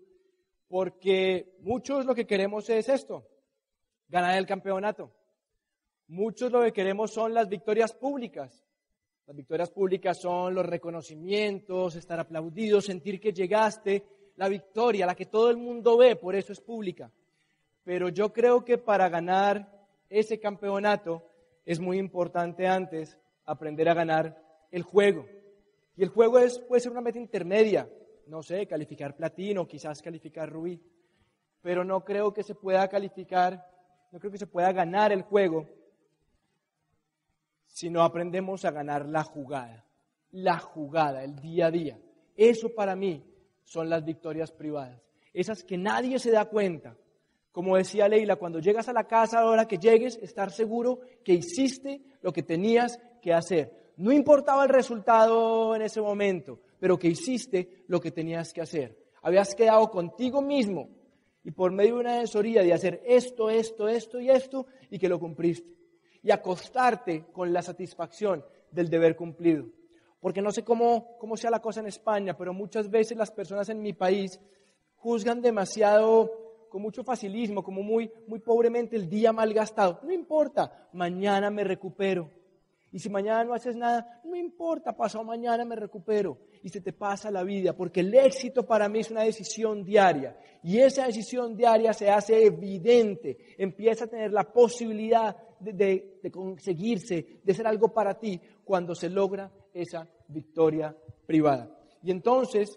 [0.68, 3.28] Porque muchos lo que queremos es esto,
[4.08, 5.12] ganar el campeonato.
[6.08, 8.64] Muchos lo que queremos son las victorias públicas.
[9.26, 14.04] Las victorias públicas son los reconocimientos, estar aplaudido, sentir que llegaste,
[14.36, 17.10] la victoria, la que todo el mundo ve, por eso es pública.
[17.82, 21.24] Pero yo creo que para ganar ese campeonato
[21.64, 24.40] es muy importante antes aprender a ganar
[24.70, 25.26] el juego.
[25.96, 27.88] Y el juego es, puede ser una meta intermedia,
[28.28, 30.80] no sé, calificar platino, quizás calificar rubí,
[31.62, 33.66] pero no creo que se pueda calificar,
[34.12, 35.66] no creo que se pueda ganar el juego
[37.76, 39.84] si no aprendemos a ganar la jugada,
[40.30, 41.98] la jugada, el día a día.
[42.34, 43.22] Eso para mí
[43.64, 45.02] son las victorias privadas,
[45.34, 46.96] esas que nadie se da cuenta.
[47.52, 51.00] Como decía Leila, cuando llegas a la casa, a la hora que llegues, estar seguro
[51.24, 56.98] que hiciste lo que tenías que hacer no importaba el resultado en ese momento, pero
[56.98, 59.06] que hiciste lo que tenías que hacer.
[59.22, 60.88] habías quedado contigo mismo
[61.42, 65.08] y por medio de una asesoría de hacer esto, esto, esto y esto y que
[65.08, 65.75] lo cumpliste.
[66.26, 69.66] Y acostarte con la satisfacción del deber cumplido.
[70.18, 73.68] Porque no sé cómo, cómo sea la cosa en España, pero muchas veces las personas
[73.68, 74.40] en mi país
[74.96, 80.00] juzgan demasiado con mucho facilismo, como muy, muy pobremente el día mal gastado.
[80.02, 82.28] No importa, mañana me recupero.
[82.90, 86.38] Y si mañana no haces nada, no importa, pasado mañana me recupero.
[86.66, 90.36] Y se te pasa la vida, porque el éxito para mí es una decisión diaria.
[90.64, 97.54] Y esa decisión diaria se hace evidente, empieza a tener la posibilidad de, conseguirse, de
[97.54, 100.92] ser algo para ti, cuando se logra esa victoria
[101.24, 101.70] privada.
[102.02, 102.76] Y entonces,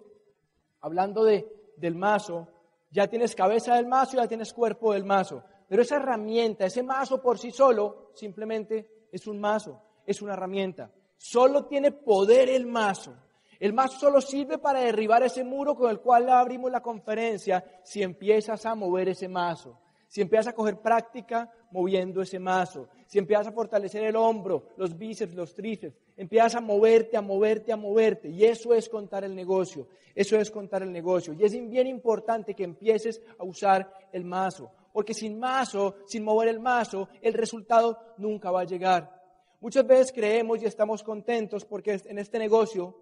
[0.82, 2.48] hablando de, del mazo,
[2.92, 5.42] ya tienes cabeza del mazo, ya tienes cuerpo del mazo.
[5.68, 10.92] Pero esa herramienta, ese mazo por sí solo, simplemente es un mazo, es una herramienta.
[11.18, 13.16] Solo tiene poder el mazo.
[13.60, 18.02] El mazo solo sirve para derribar ese muro con el cual abrimos la conferencia si
[18.02, 19.78] empiezas a mover ese mazo
[20.10, 24.98] si empiezas a coger práctica moviendo ese mazo, si empiezas a fortalecer el hombro, los
[24.98, 28.28] bíceps, los tríceps, empiezas a moverte, a moverte, a moverte.
[28.28, 31.34] Y eso es contar el negocio, eso es contar el negocio.
[31.34, 36.50] Y es bien importante que empieces a usar el mazo, porque sin mazo, sin mover
[36.50, 39.16] el mazo, el resultado nunca va a llegar.
[39.62, 42.96] Muchas veces creemos y estamos contentos porque en este negocio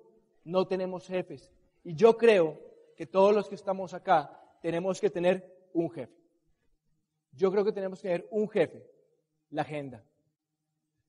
[0.47, 1.51] no tenemos jefes.
[1.83, 2.59] Y yo creo
[2.95, 6.17] que todos los que estamos acá tenemos que tener un jefe.
[7.33, 8.83] Yo creo que tenemos que tener un jefe,
[9.51, 10.03] la agenda.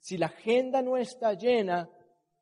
[0.01, 1.89] Si la agenda no está llena,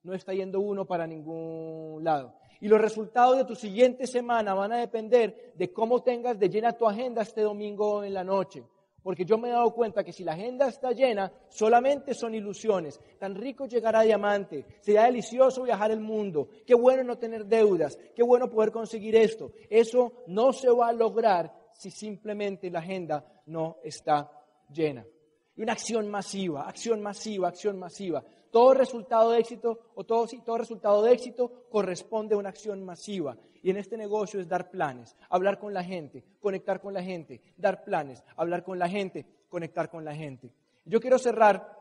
[0.03, 2.39] no está yendo uno para ningún lado.
[2.61, 6.73] Y los resultados de tu siguiente semana van a depender de cómo tengas de llena
[6.73, 8.65] tu agenda este domingo en la noche.
[9.07, 13.01] Porque yo me he dado cuenta que si la agenda está llena, solamente son ilusiones.
[13.21, 17.97] Tan rico llegar a diamante, sería delicioso viajar el mundo, qué bueno no tener deudas,
[18.17, 19.53] qué bueno poder conseguir esto.
[19.71, 24.29] Eso no se va a lograr si simplemente la agenda no está
[24.73, 25.07] llena.
[25.55, 28.25] Y una acción masiva, acción masiva, acción masiva.
[28.51, 33.37] Todo resultado de éxito o todo, todo resultado de éxito corresponde a una acción masiva.
[33.67, 37.41] Y en este negocio es dar planes, hablar con la gente, conectar con la gente,
[37.57, 40.53] dar planes, hablar con la gente, conectar con la gente.
[40.85, 41.77] Yo quiero cerrar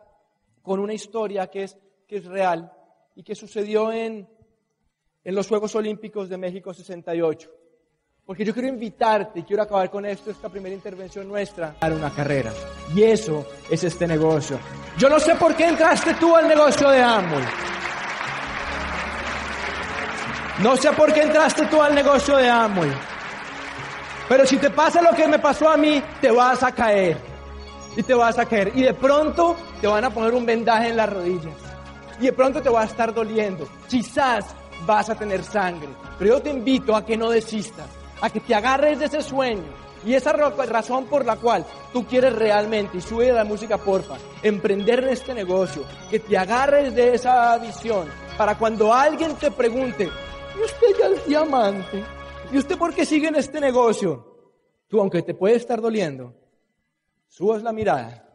[0.63, 1.77] con una historia que es,
[2.07, 2.73] que es real
[3.13, 4.27] y que sucedió en,
[5.23, 7.51] en los Juegos Olímpicos de México 68.
[8.25, 12.51] Porque yo quiero invitarte quiero acabar con esto, esta primera intervención nuestra, a una carrera.
[12.95, 14.57] Y eso es este negocio.
[14.97, 17.74] Yo no sé por qué entraste tú al negocio de Amway.
[20.59, 22.91] No sé por qué entraste tú al negocio de Amway.
[24.29, 27.17] Pero si te pasa lo que me pasó a mí, te vas a caer.
[27.95, 28.71] Y te vas a caer.
[28.73, 31.53] Y de pronto te van a poner un vendaje en las rodillas.
[32.19, 33.67] Y de pronto te va a estar doliendo.
[33.89, 34.45] Quizás
[34.85, 35.89] vas a tener sangre.
[36.17, 37.87] Pero yo te invito a que no desistas
[38.21, 39.63] a que te agarres de ese sueño.
[40.05, 44.99] Y esa razón por la cual tú quieres realmente, y sube la música porfa, emprender
[44.99, 50.11] en este negocio, que te agarres de esa visión, para cuando alguien te pregunte,
[50.57, 52.03] ¿y usted ya es diamante?
[52.51, 54.53] ¿Y usted por qué sigue en este negocio?
[54.87, 56.33] Tú, aunque te puede estar doliendo,
[57.27, 58.27] subas la mirada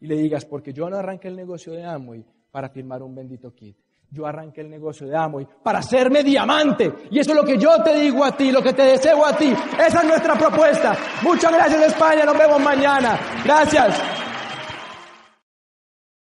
[0.00, 3.54] y le digas, porque yo no arranqué el negocio de Amway para firmar un bendito
[3.54, 3.76] kit
[4.10, 6.92] yo arranqué el negocio de Amway para hacerme diamante.
[7.10, 9.36] Y eso es lo que yo te digo a ti, lo que te deseo a
[9.36, 9.52] ti.
[9.78, 10.96] Esa es nuestra propuesta.
[11.22, 13.18] Muchas gracias España, nos vemos mañana.
[13.44, 14.25] Gracias.